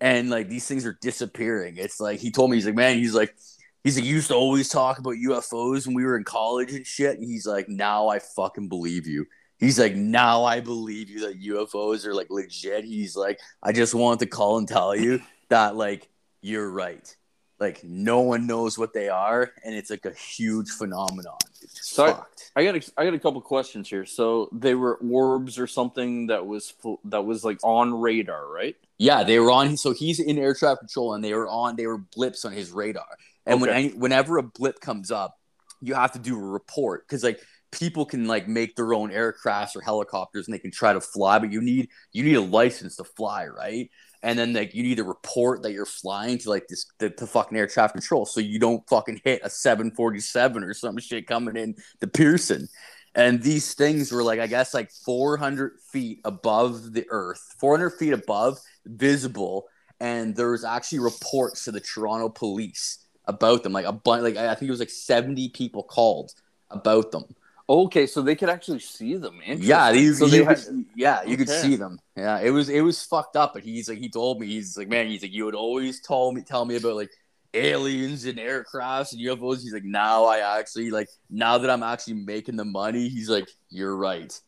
and 0.00 0.30
like 0.30 0.48
these 0.48 0.66
things 0.66 0.86
are 0.86 0.98
disappearing. 1.00 1.76
It's 1.76 2.00
like 2.00 2.20
he 2.20 2.30
told 2.30 2.50
me, 2.50 2.56
he's 2.56 2.66
like, 2.66 2.76
man, 2.76 2.96
he's 2.96 3.14
like, 3.14 3.34
he's 3.82 3.96
like, 3.96 4.04
you 4.04 4.14
used 4.14 4.28
to 4.28 4.34
always 4.34 4.68
talk 4.68 4.98
about 4.98 5.14
UFOs 5.14 5.86
when 5.86 5.96
we 5.96 6.04
were 6.04 6.16
in 6.16 6.24
college 6.24 6.72
and 6.72 6.86
shit. 6.86 7.18
And 7.18 7.24
he's 7.24 7.46
like, 7.46 7.68
now 7.68 8.08
I 8.08 8.20
fucking 8.20 8.68
believe 8.68 9.06
you. 9.06 9.26
He's 9.58 9.78
like, 9.78 9.96
now 9.96 10.44
I 10.44 10.60
believe 10.60 11.10
you 11.10 11.20
that 11.20 11.40
UFOs 11.42 12.06
are 12.06 12.14
like 12.14 12.30
legit. 12.30 12.84
He's 12.84 13.16
like, 13.16 13.40
I 13.62 13.72
just 13.72 13.94
wanted 13.94 14.20
to 14.20 14.26
call 14.26 14.58
and 14.58 14.68
tell 14.68 14.94
you 14.94 15.20
that 15.50 15.76
like 15.76 16.08
you're 16.42 16.70
right. 16.70 17.14
Like 17.60 17.82
no 17.82 18.20
one 18.20 18.46
knows 18.46 18.78
what 18.78 18.92
they 18.92 19.08
are, 19.08 19.50
and 19.64 19.74
it's 19.74 19.90
like 19.90 20.04
a 20.04 20.12
huge 20.14 20.70
phenomenon. 20.70 21.38
It's 21.60 21.90
So 21.90 22.04
I- 22.04 22.12
fucked. 22.12 22.52
I 22.54 22.64
got 22.64 22.76
a, 22.76 22.92
I 22.96 23.04
got 23.04 23.14
a 23.14 23.18
couple 23.18 23.40
questions 23.40 23.88
here. 23.88 24.04
So 24.06 24.48
they 24.52 24.74
were 24.74 24.94
orbs 24.96 25.58
or 25.58 25.66
something 25.66 26.28
that 26.28 26.46
was 26.46 26.72
that 27.06 27.24
was 27.24 27.44
like 27.44 27.58
on 27.64 27.92
radar, 28.00 28.48
right? 28.48 28.76
Yeah, 28.98 29.24
they 29.24 29.40
were 29.40 29.50
on. 29.50 29.76
So 29.76 29.92
he's 29.92 30.20
in 30.20 30.38
air 30.38 30.54
traffic 30.54 30.80
control, 30.80 31.14
and 31.14 31.24
they 31.24 31.34
were 31.34 31.48
on. 31.48 31.74
They 31.76 31.86
were 31.88 31.98
blips 31.98 32.44
on 32.44 32.52
his 32.52 32.70
radar. 32.70 33.06
And 33.44 33.60
when 33.60 33.70
any, 33.70 33.88
whenever 33.90 34.38
a 34.38 34.42
blip 34.42 34.80
comes 34.80 35.10
up, 35.10 35.36
you 35.80 35.94
have 35.94 36.12
to 36.12 36.18
do 36.20 36.36
a 36.36 36.42
report 36.42 37.06
because 37.08 37.24
like 37.24 37.40
people 37.72 38.04
can 38.06 38.26
like 38.28 38.46
make 38.46 38.76
their 38.76 38.94
own 38.94 39.10
aircrafts 39.10 39.74
or 39.74 39.80
helicopters, 39.80 40.46
and 40.46 40.54
they 40.54 40.58
can 40.60 40.70
try 40.70 40.92
to 40.92 41.00
fly, 41.00 41.40
but 41.40 41.50
you 41.50 41.60
need 41.60 41.88
you 42.12 42.22
need 42.22 42.34
a 42.34 42.40
license 42.40 42.96
to 42.96 43.04
fly, 43.04 43.46
right? 43.46 43.90
And 44.22 44.38
then 44.38 44.52
like 44.52 44.74
you 44.74 44.82
need 44.82 44.96
to 44.96 45.04
report 45.04 45.62
that 45.62 45.72
you're 45.72 45.86
flying 45.86 46.38
to 46.38 46.50
like 46.50 46.66
this 46.68 46.86
the, 46.98 47.10
fucking 47.10 47.56
air 47.56 47.66
traffic 47.66 47.94
control, 47.94 48.26
so 48.26 48.40
you 48.40 48.58
don't 48.58 48.86
fucking 48.88 49.20
hit 49.24 49.42
a 49.44 49.50
747 49.50 50.64
or 50.64 50.74
some 50.74 50.98
shit 50.98 51.26
coming 51.26 51.56
in 51.56 51.76
to 52.00 52.06
Pearson. 52.06 52.68
And 53.14 53.42
these 53.42 53.74
things 53.74 54.10
were 54.12 54.22
like 54.22 54.40
I 54.40 54.46
guess 54.46 54.74
like 54.74 54.90
400 54.90 55.78
feet 55.92 56.20
above 56.24 56.92
the 56.92 57.06
earth, 57.10 57.54
400 57.60 57.90
feet 57.90 58.12
above, 58.12 58.58
visible. 58.86 59.66
And 60.00 60.34
there 60.36 60.50
was 60.50 60.64
actually 60.64 61.00
reports 61.00 61.64
to 61.64 61.72
the 61.72 61.80
Toronto 61.80 62.28
police 62.28 63.06
about 63.26 63.62
them. 63.62 63.72
Like 63.72 63.86
a 63.86 63.92
bunch, 63.92 64.22
like 64.22 64.36
I 64.36 64.54
think 64.54 64.68
it 64.68 64.72
was 64.72 64.80
like 64.80 64.90
70 64.90 65.50
people 65.50 65.82
called 65.82 66.32
about 66.70 67.12
them. 67.12 67.24
Okay, 67.70 68.06
so 68.06 68.22
they 68.22 68.34
could 68.34 68.48
actually 68.48 68.78
see 68.78 69.16
them. 69.16 69.40
Yeah, 69.44 69.92
these, 69.92 70.18
so 70.18 70.24
you 70.24 70.46
could, 70.46 70.56
had, 70.56 70.84
yeah, 70.96 71.22
you 71.24 71.36
could 71.36 71.50
see 71.50 71.76
them. 71.76 72.00
Yeah, 72.16 72.40
it 72.40 72.50
was 72.50 72.70
it 72.70 72.80
was 72.80 73.02
fucked 73.02 73.36
up. 73.36 73.52
But 73.52 73.62
he's 73.62 73.90
like, 73.90 73.98
he 73.98 74.08
told 74.08 74.40
me, 74.40 74.46
he's 74.46 74.78
like, 74.78 74.88
man, 74.88 75.06
he's 75.06 75.20
like, 75.20 75.32
you 75.32 75.44
would 75.44 75.54
always 75.54 76.00
tell 76.00 76.32
me 76.32 76.40
tell 76.40 76.64
me 76.64 76.76
about 76.76 76.96
like 76.96 77.10
aliens 77.52 78.24
and 78.24 78.38
aircrafts 78.38 79.12
and 79.12 79.20
UFOs. 79.20 79.60
He's 79.62 79.74
like, 79.74 79.84
now 79.84 80.24
I 80.24 80.58
actually 80.58 80.90
like 80.90 81.08
now 81.28 81.58
that 81.58 81.68
I'm 81.68 81.82
actually 81.82 82.14
making 82.14 82.56
the 82.56 82.64
money. 82.64 83.08
He's 83.08 83.28
like, 83.28 83.48
you're 83.68 83.96
right. 83.96 84.38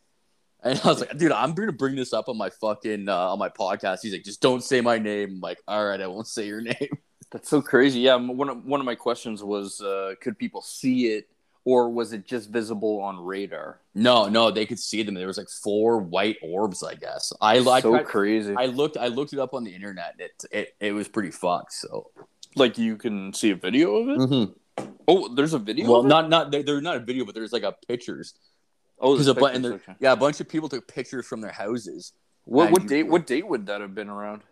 And 0.62 0.80
I 0.82 0.88
was 0.88 1.00
like, 1.00 1.16
dude, 1.16 1.32
I'm 1.32 1.54
gonna 1.54 1.72
bring 1.72 1.96
this 1.96 2.12
up 2.12 2.28
on 2.28 2.38
my 2.38 2.50
fucking 2.50 3.08
uh, 3.08 3.32
on 3.32 3.38
my 3.38 3.48
podcast. 3.50 3.98
He's 4.02 4.12
like, 4.12 4.24
just 4.24 4.40
don't 4.40 4.62
say 4.62 4.80
my 4.80 4.98
name. 4.98 5.30
I'm 5.32 5.40
like, 5.40 5.58
all 5.68 5.84
right, 5.86 6.00
I 6.00 6.06
won't 6.06 6.26
say 6.26 6.46
your 6.46 6.60
name. 6.62 6.88
that's 7.30 7.48
so 7.48 7.62
crazy. 7.62 8.00
Yeah, 8.00 8.16
one 8.16 8.48
of, 8.48 8.64
one 8.64 8.80
of 8.80 8.86
my 8.86 8.94
questions 8.94 9.42
was, 9.42 9.80
uh, 9.80 10.14
could 10.20 10.38
people 10.38 10.62
see 10.62 11.08
it, 11.08 11.28
or 11.64 11.90
was 11.90 12.12
it 12.12 12.26
just 12.26 12.50
visible 12.50 13.00
on 13.00 13.18
radar? 13.18 13.80
No, 13.94 14.28
no, 14.28 14.50
they 14.50 14.66
could 14.66 14.78
see 14.78 15.02
them. 15.02 15.14
There 15.14 15.26
was 15.26 15.38
like 15.38 15.48
four 15.62 15.98
white 15.98 16.36
orbs, 16.42 16.82
I 16.82 16.94
guess. 16.94 17.32
I 17.40 17.58
like 17.58 17.82
so 17.82 17.94
I, 17.94 18.02
crazy. 18.02 18.54
I 18.56 18.66
looked 18.66 18.96
I 18.96 19.08
looked 19.08 19.32
it 19.32 19.38
up 19.38 19.54
on 19.54 19.64
the 19.64 19.74
internet. 19.74 20.12
And 20.12 20.20
it 20.22 20.44
it, 20.50 20.74
it 20.80 20.92
was 20.92 21.08
pretty 21.08 21.30
fucked. 21.30 21.72
So 21.72 22.10
like 22.56 22.78
you 22.78 22.96
can 22.96 23.32
see 23.32 23.50
a 23.50 23.56
video 23.56 23.96
of 23.96 24.08
it. 24.08 24.18
Mm-hmm. 24.18 24.84
Oh, 25.06 25.34
there's 25.34 25.54
a 25.54 25.58
video. 25.58 25.90
well, 25.90 26.00
of 26.00 26.06
it? 26.06 26.08
not 26.08 26.28
not 26.30 26.50
they're, 26.50 26.62
they're 26.62 26.80
not 26.80 26.96
a 26.96 27.00
video, 27.00 27.24
but 27.24 27.34
there's 27.34 27.52
like 27.52 27.62
a 27.64 27.74
pictures 27.86 28.34
Oh, 29.00 29.14
there's 29.14 29.28
a 29.28 29.34
bu- 29.34 29.46
and 29.46 29.64
there- 29.64 29.72
okay. 29.74 29.94
yeah, 29.98 30.12
a 30.12 30.16
bunch 30.16 30.40
of 30.40 30.48
people 30.48 30.68
took 30.68 30.86
pictures 30.86 31.26
from 31.26 31.40
their 31.40 31.50
houses. 31.50 32.12
What 32.44 32.70
what 32.70 32.82
you- 32.82 32.88
date? 32.88 33.02
What 33.04 33.26
date 33.26 33.46
would 33.46 33.66
that 33.66 33.80
have 33.80 33.94
been 33.94 34.10
around? 34.10 34.42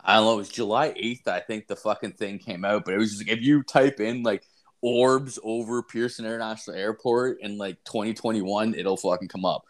I 0.00 0.16
don't 0.16 0.24
know. 0.24 0.34
It 0.34 0.36
was 0.36 0.48
July 0.50 0.92
eighth, 0.94 1.26
I 1.26 1.40
think 1.40 1.66
the 1.66 1.76
fucking 1.76 2.12
thing 2.12 2.38
came 2.38 2.64
out. 2.64 2.84
But 2.84 2.94
it 2.94 2.98
was 2.98 3.10
just 3.10 3.22
like 3.26 3.36
if 3.38 3.42
you 3.42 3.62
type 3.62 4.00
in 4.00 4.22
like 4.22 4.46
orbs 4.84 5.38
over 5.42 5.82
Pearson 5.82 6.26
International 6.26 6.76
Airport 6.76 7.40
in 7.40 7.56
like 7.56 7.82
2021, 7.84 8.74
it'll 8.74 8.98
fucking 8.98 9.28
come 9.28 9.46
up 9.46 9.64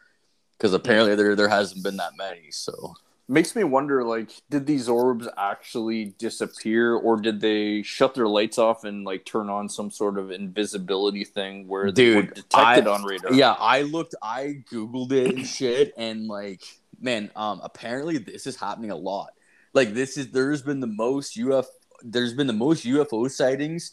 because 0.59 0.75
apparently 0.75 1.15
there 1.15 1.37
there 1.37 1.49
hasn't 1.49 1.85
been 1.85 1.97
that 1.99 2.17
many. 2.19 2.51
So 2.51 2.95
Makes 3.27 3.57
me 3.57 3.65
wonder, 3.65 4.05
like, 4.05 4.29
did 4.51 4.67
these 4.67 4.87
orbs 4.87 5.27
actually 5.39 6.15
disappear, 6.19 6.95
or 6.95 7.17
did 7.17 7.41
they 7.41 7.81
shut 7.83 8.15
their 8.15 8.27
lights 8.29 8.59
off 8.59 8.85
and 8.85 9.03
like 9.05 9.25
turn 9.25 9.49
on 9.49 9.71
some 9.71 9.91
sort 9.91 10.19
of 10.19 10.31
invisibility 10.31 11.25
thing 11.25 11.67
where 11.67 11.91
they 11.91 12.17
were 12.17 12.23
Dude, 12.23 12.35
detected 12.35 12.87
I- 12.87 12.93
on 12.93 13.03
radar? 13.05 13.33
Yeah, 13.33 13.53
I 13.53 13.81
looked, 13.83 14.15
I 14.21 14.63
googled 14.71 15.13
it 15.13 15.37
and 15.37 15.47
shit, 15.47 15.95
and 15.97 16.27
like, 16.27 16.61
man, 17.01 17.31
um, 17.35 17.61
apparently 17.65 18.19
this 18.19 18.47
is 18.47 18.57
happening 18.57 18.91
a 18.91 18.97
lot. 18.97 19.31
Like, 19.73 19.95
this 19.95 20.19
is 20.19 20.31
there's 20.31 20.61
been 20.61 20.81
the 20.81 20.87
most 20.87 21.35
UFO, 21.39 21.65
there's 22.03 22.35
been 22.35 22.47
the 22.47 22.53
most 22.53 22.85
UFO 22.85 23.31
sightings 23.31 23.93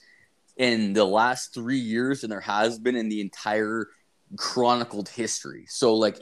in 0.57 0.93
the 0.93 1.05
last 1.05 1.53
three 1.53 1.79
years, 1.79 2.23
and 2.23 2.31
there 2.31 2.39
has 2.41 2.79
been 2.79 2.95
in 2.95 3.09
the 3.09 3.21
entire 3.21 3.87
chronicled 4.37 5.09
history. 5.09 5.65
So, 5.67 5.95
like, 5.95 6.17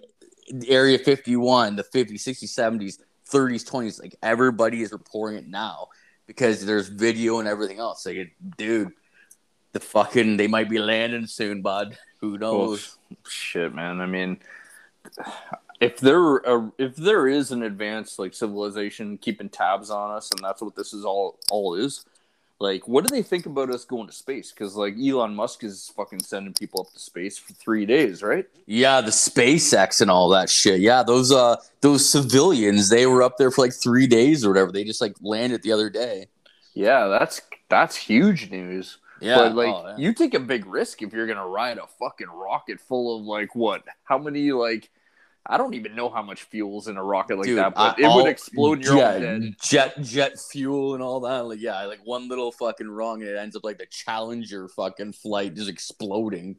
Area 0.67 0.97
51, 0.97 1.75
the 1.75 1.83
50s, 1.83 2.23
60s, 2.23 2.53
70s, 2.55 2.99
30s, 3.29 3.63
20s, 3.69 4.01
like 4.01 4.15
everybody 4.23 4.81
is 4.81 4.91
reporting 4.91 5.37
it 5.39 5.47
now 5.47 5.87
because 6.25 6.65
there's 6.65 6.87
video 6.87 7.39
and 7.39 7.47
everything 7.47 7.79
else. 7.79 8.05
Like, 8.05 8.15
it, 8.15 8.29
dude, 8.57 8.91
the 9.73 9.79
fucking 9.79 10.37
they 10.37 10.47
might 10.47 10.69
be 10.69 10.79
landing 10.79 11.27
soon, 11.27 11.61
bud. 11.61 11.97
Who 12.21 12.31
Well, 12.31 12.39
knows? 12.39 12.97
shit, 13.27 13.73
man. 13.73 14.01
I 14.01 14.05
mean, 14.05 14.39
if 15.79 15.97
there 15.99 16.37
a, 16.37 16.71
if 16.77 16.95
there 16.95 17.27
is 17.27 17.51
an 17.51 17.63
advanced 17.63 18.19
like 18.19 18.33
civilization 18.33 19.17
keeping 19.17 19.49
tabs 19.49 19.89
on 19.89 20.11
us, 20.11 20.29
and 20.31 20.43
that's 20.43 20.61
what 20.61 20.75
this 20.75 20.93
is 20.93 21.05
all 21.05 21.39
all 21.49 21.75
is. 21.75 22.05
Like, 22.61 22.89
what 22.89 23.07
do 23.07 23.15
they 23.15 23.23
think 23.23 23.45
about 23.45 23.69
us 23.69 23.85
going 23.85 24.07
to 24.07 24.13
space? 24.13 24.51
Because 24.51 24.75
like 24.75 24.95
Elon 24.97 25.33
Musk 25.33 25.63
is 25.63 25.93
fucking 25.95 26.21
sending 26.21 26.53
people 26.53 26.81
up 26.81 26.91
to 26.91 26.99
space 26.99 27.37
for 27.37 27.53
three 27.53 27.85
days, 27.85 28.21
right? 28.21 28.45
Yeah, 28.65 28.99
the 28.99 29.11
SpaceX 29.11 30.01
and 30.01 30.11
all 30.11 30.27
that 30.29 30.49
shit. 30.49 30.81
Yeah, 30.81 31.01
those 31.03 31.31
uh 31.31 31.55
those 31.79 32.09
civilians, 32.09 32.89
they 32.89 33.05
were 33.05 33.23
up 33.23 33.37
there 33.37 33.49
for 33.49 33.61
like 33.61 33.73
three 33.73 34.07
days 34.07 34.43
or 34.43 34.49
whatever. 34.49 34.73
They 34.73 34.83
just 34.83 34.99
like 34.99 35.15
landed 35.21 35.63
the 35.63 35.71
other 35.71 35.89
day. 35.89 36.27
Yeah, 36.73 37.07
that's 37.07 37.41
that's 37.69 37.95
huge 37.95 38.51
news. 38.51 38.97
Yeah, 39.21 39.37
but 39.37 39.55
like 39.55 39.73
oh, 39.73 39.87
yeah. 39.87 39.97
you 39.97 40.13
take 40.13 40.33
a 40.33 40.39
big 40.39 40.65
risk 40.65 41.01
if 41.01 41.13
you're 41.13 41.27
gonna 41.27 41.47
ride 41.47 41.77
a 41.77 41.87
fucking 41.87 42.27
rocket 42.27 42.81
full 42.81 43.17
of 43.17 43.25
like 43.25 43.55
what? 43.55 43.83
How 44.03 44.17
many 44.17 44.51
like? 44.51 44.89
I 45.45 45.57
don't 45.57 45.73
even 45.73 45.95
know 45.95 46.09
how 46.09 46.21
much 46.21 46.43
fuel's 46.43 46.87
in 46.87 46.97
a 46.97 47.03
rocket 47.03 47.37
like 47.37 47.45
Dude, 47.45 47.57
that, 47.57 47.73
but 47.73 47.97
I- 47.99 48.03
it 48.03 48.15
would 48.15 48.27
explode 48.27 48.79
in 48.79 48.83
your 48.83 48.97
yeah, 48.97 49.11
own 49.13 49.21
head. 49.21 49.55
Jet 49.63 50.01
jet 50.01 50.33
fuel 50.39 50.93
and 50.93 51.01
all 51.01 51.19
that. 51.21 51.45
Like 51.47 51.59
yeah, 51.61 51.83
like 51.85 51.99
one 52.05 52.27
little 52.27 52.51
fucking 52.51 52.89
wrong 52.89 53.21
and 53.21 53.29
it 53.31 53.37
ends 53.37 53.55
up 53.55 53.63
like 53.63 53.77
the 53.79 53.87
Challenger 53.87 54.67
fucking 54.67 55.13
flight 55.13 55.55
just 55.55 55.69
exploding. 55.69 56.57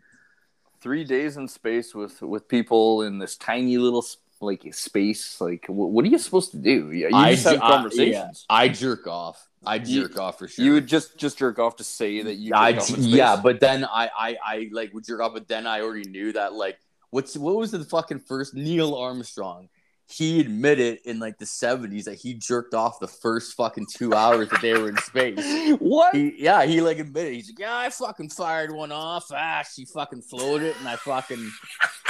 Three 0.80 1.04
days 1.04 1.36
in 1.36 1.46
space 1.46 1.94
with 1.94 2.20
with 2.22 2.48
people 2.48 3.02
in 3.02 3.18
this 3.18 3.36
tiny 3.36 3.76
little 3.78 4.04
like 4.40 4.66
space. 4.74 5.38
Like, 5.40 5.66
wh- 5.66 5.70
what 5.92 6.04
are 6.04 6.08
you 6.08 6.18
supposed 6.18 6.50
to 6.52 6.56
do? 6.56 6.90
Yeah, 6.90 7.08
you 7.08 7.14
I 7.16 7.32
just 7.32 7.44
have 7.44 7.60
I- 7.62 7.68
conversations. 7.68 8.46
I 8.48 8.68
jerk 8.68 9.06
off. 9.06 9.46
I 9.64 9.74
You- 9.74 10.08
jerk 10.08 10.18
off 10.18 10.38
for 10.38 10.48
sure. 10.48 10.64
You 10.64 10.72
would 10.72 10.86
just 10.86 11.18
just 11.18 11.36
jerk 11.38 11.58
off 11.58 11.76
to 11.76 11.84
say 11.84 12.22
that 12.22 12.36
you. 12.36 12.54
I, 12.54 12.72
jerk 12.72 12.82
off 12.82 12.90
in 12.96 13.04
yeah, 13.04 13.36
but 13.36 13.60
then 13.60 13.84
I, 13.84 14.10
I, 14.18 14.36
I 14.44 14.68
like 14.72 14.94
would 14.94 15.04
jerk 15.04 15.20
off, 15.20 15.34
but 15.34 15.46
then 15.48 15.66
I 15.66 15.82
already 15.82 16.08
knew 16.08 16.32
that 16.32 16.54
like 16.54 16.78
what's 17.10 17.36
what 17.36 17.56
was 17.56 17.70
the 17.70 17.84
fucking 17.84 18.20
first 18.20 18.54
Neil 18.54 18.94
Armstrong? 18.94 19.68
He 20.06 20.40
admitted 20.40 20.98
in 21.04 21.20
like 21.20 21.38
the 21.38 21.46
seventies 21.46 22.06
that 22.06 22.16
he 22.16 22.34
jerked 22.34 22.74
off 22.74 22.98
the 22.98 23.06
first 23.06 23.54
fucking 23.54 23.86
two 23.94 24.12
hours 24.12 24.48
that 24.48 24.60
they 24.60 24.72
were 24.72 24.88
in 24.88 24.96
space. 24.96 25.76
what? 25.78 26.14
He, 26.14 26.34
yeah, 26.36 26.64
he 26.64 26.80
like 26.80 26.98
admitted. 26.98 27.34
He's 27.34 27.48
like, 27.48 27.60
yeah, 27.60 27.76
I 27.76 27.90
fucking 27.90 28.30
fired 28.30 28.72
one 28.72 28.90
off. 28.90 29.26
Ah, 29.32 29.62
she 29.72 29.84
fucking 29.84 30.22
floated, 30.22 30.74
and 30.80 30.88
I 30.88 30.96
fucking, 30.96 31.50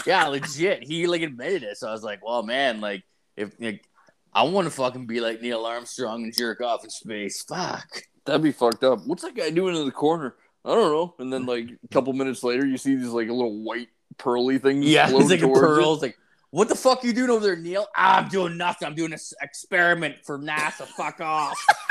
yeah, 0.07 0.27
legit. 0.29 0.83
He 0.83 1.07
like 1.07 1.21
admitted 1.21 1.63
it. 1.63 1.77
So 1.77 1.89
I 1.89 1.93
was 1.93 2.03
like, 2.03 2.25
well, 2.25 2.43
man, 2.43 2.81
like 2.81 3.05
if 3.37 3.53
like, 3.61 3.85
I 4.33 4.45
want 4.45 4.67
to 4.67 4.71
fucking 4.71 5.07
be 5.07 5.21
like 5.21 5.43
Neil 5.43 5.67
Armstrong 5.67 6.23
and 6.25 6.35
jerk 6.35 6.63
off 6.63 6.85
in 6.85 6.91
space. 6.91 7.43
Fuck. 7.43 8.05
That'd 8.25 8.43
be 8.43 8.53
fucked 8.53 8.85
up. 8.85 9.01
What's 9.07 9.23
that 9.23 9.35
guy 9.35 9.51
doing 9.51 9.77
in 9.77 9.85
the 9.85 9.93
corner? 9.93 10.37
I 10.65 10.75
don't 10.75 10.93
know. 10.93 11.15
And 11.19 11.33
then 11.33 11.47
like 11.47 11.69
a 11.85 11.89
couple 11.89 12.13
minutes 12.13 12.43
later, 12.43 12.67
you 12.67 12.79
see 12.79 12.95
these 12.95 13.09
like 13.09 13.29
a 13.29 13.33
little 13.33 13.63
white 13.63 13.89
pearly 14.19 14.59
things. 14.59 14.87
Yeah, 14.87 15.09
it's 15.11 15.31
like 15.31 15.41
a 15.41 15.43
towards 15.43 15.61
pearl. 15.61 15.95
It's 15.95 16.03
like, 16.03 16.19
what 16.51 16.69
the 16.69 16.75
fuck 16.75 17.05
you 17.05 17.13
doing 17.13 17.31
over 17.31 17.45
there, 17.45 17.57
Neil? 17.57 17.87
I'm 17.95 18.29
doing 18.29 18.57
nothing. 18.57 18.87
I'm 18.87 18.95
doing 18.95 19.13
an 19.13 19.19
experiment 19.41 20.17
for 20.25 20.39
NASA. 20.39 20.87
Fuck 20.87 21.21
off. 21.21 21.65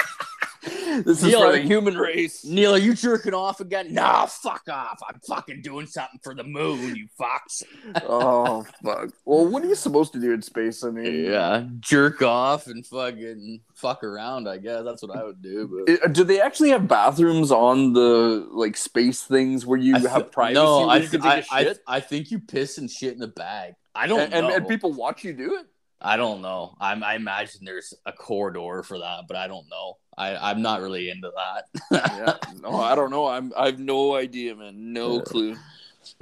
This 1.06 1.24
is 1.24 1.34
for 1.34 1.52
the 1.52 1.62
human 1.62 1.96
race. 1.96 2.44
Neil, 2.44 2.74
are 2.74 2.80
you 2.80 2.94
jerking 2.94 3.34
off 3.34 3.60
again? 3.62 3.94
Nah, 3.94 4.26
fuck 4.26 4.64
off. 4.70 5.00
I'm 5.08 5.20
fucking 5.20 5.62
doing 5.62 5.86
something 5.86 6.20
for 6.22 6.36
the 6.36 6.44
moon, 6.44 6.96
you 6.96 7.08
fucks. 7.20 7.64
oh 8.08 8.66
fuck. 8.84 9.10
Well, 9.24 9.48
what 9.48 9.64
are 9.64 9.68
you 9.68 9.76
supposed 9.76 10.14
to 10.14 10.20
do 10.20 10.34
in 10.34 10.42
space? 10.42 10.84
I 10.84 10.90
mean, 10.90 11.26
Yeah, 11.26 11.66
jerk 11.80 12.22
off 12.22 12.68
and 12.68 12.86
fucking 12.86 13.62
fuck 13.76 14.04
around. 14.04 14.50
I 14.50 14.58
guess 14.58 14.84
that's 14.84 15.02
what 15.02 15.16
I 15.16 15.24
would 15.24 15.42
do. 15.42 15.84
But 15.86 16.00
I- 16.04 16.12
Do 16.12 16.24
they 16.24 16.42
actually 16.42 16.70
have 16.70 16.88
bathrooms 16.88 17.52
on 17.52 17.94
the 17.94 18.48
like 18.52 18.76
space 18.76 19.24
things 19.24 19.66
where 19.66 19.80
you 19.80 19.96
I 19.96 20.00
have 20.00 20.24
th- 20.24 20.32
privacy? 20.32 20.56
No, 20.56 20.90
I, 20.90 21.06
can 21.06 21.22
I, 21.22 21.44
I? 21.52 21.76
I 21.88 22.00
think 22.00 22.32
you 22.32 22.40
piss 22.40 22.78
and 22.78 22.90
shit 22.90 23.14
in 23.14 23.20
the 23.20 23.28
bag. 23.28 23.76
I 23.96 24.08
don't 24.08 24.20
and, 24.20 24.34
and, 24.34 24.48
know. 24.48 24.56
and 24.56 24.68
people 24.68 24.92
watch 24.92 25.24
you 25.24 25.34
do 25.34 25.56
it. 25.58 25.68
I 26.02 26.16
don't 26.16 26.42
know. 26.42 26.76
I'm, 26.80 27.04
I 27.04 27.16
imagine 27.16 27.66
there's 27.66 27.94
a 28.06 28.14
corridor 28.14 28.84
for 28.84 29.00
that, 29.00 29.26
but 29.28 29.36
I 29.36 29.48
don't 29.48 29.68
know. 29.70 29.98
I, 30.20 30.52
I'm 30.52 30.62
not 30.62 30.82
really 30.82 31.10
into 31.10 31.32
that. 31.36 31.82
yeah, 31.92 32.36
no, 32.62 32.76
I 32.80 32.94
don't 32.94 33.10
know. 33.10 33.26
I'm 33.28 33.54
I 33.58 33.68
have 33.68 33.80
no 33.80 34.16
idea, 34.16 34.56
man. 34.56 34.94
No 34.94 35.16
Yeah. 35.16 35.22
clue. 35.22 35.56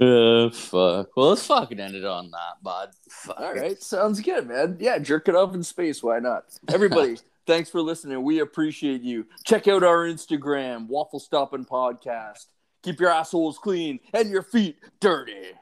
Uh, 0.00 0.50
fuck. 0.50 1.16
Well, 1.16 1.30
let's 1.30 1.46
fucking 1.46 1.80
end 1.80 1.94
it 1.94 2.04
on 2.04 2.30
that, 2.30 2.62
bud. 2.62 2.90
Fuck. 3.08 3.40
All 3.40 3.54
right, 3.54 3.80
sounds 3.82 4.20
good, 4.20 4.46
man. 4.46 4.76
Yeah, 4.80 4.98
jerk 4.98 5.28
it 5.28 5.34
off 5.34 5.54
in 5.54 5.62
space. 5.62 6.02
Why 6.02 6.18
not? 6.18 6.44
Everybody, 6.72 7.16
thanks 7.46 7.70
for 7.70 7.80
listening. 7.80 8.22
We 8.22 8.40
appreciate 8.40 9.02
you. 9.02 9.26
Check 9.44 9.66
out 9.66 9.82
our 9.82 10.06
Instagram, 10.06 10.86
Waffle 10.88 11.20
Stomping 11.20 11.64
Podcast. 11.64 12.46
Keep 12.82 13.00
your 13.00 13.10
assholes 13.10 13.58
clean 13.58 13.98
and 14.14 14.30
your 14.30 14.42
feet 14.42 14.76
dirty. 15.00 15.52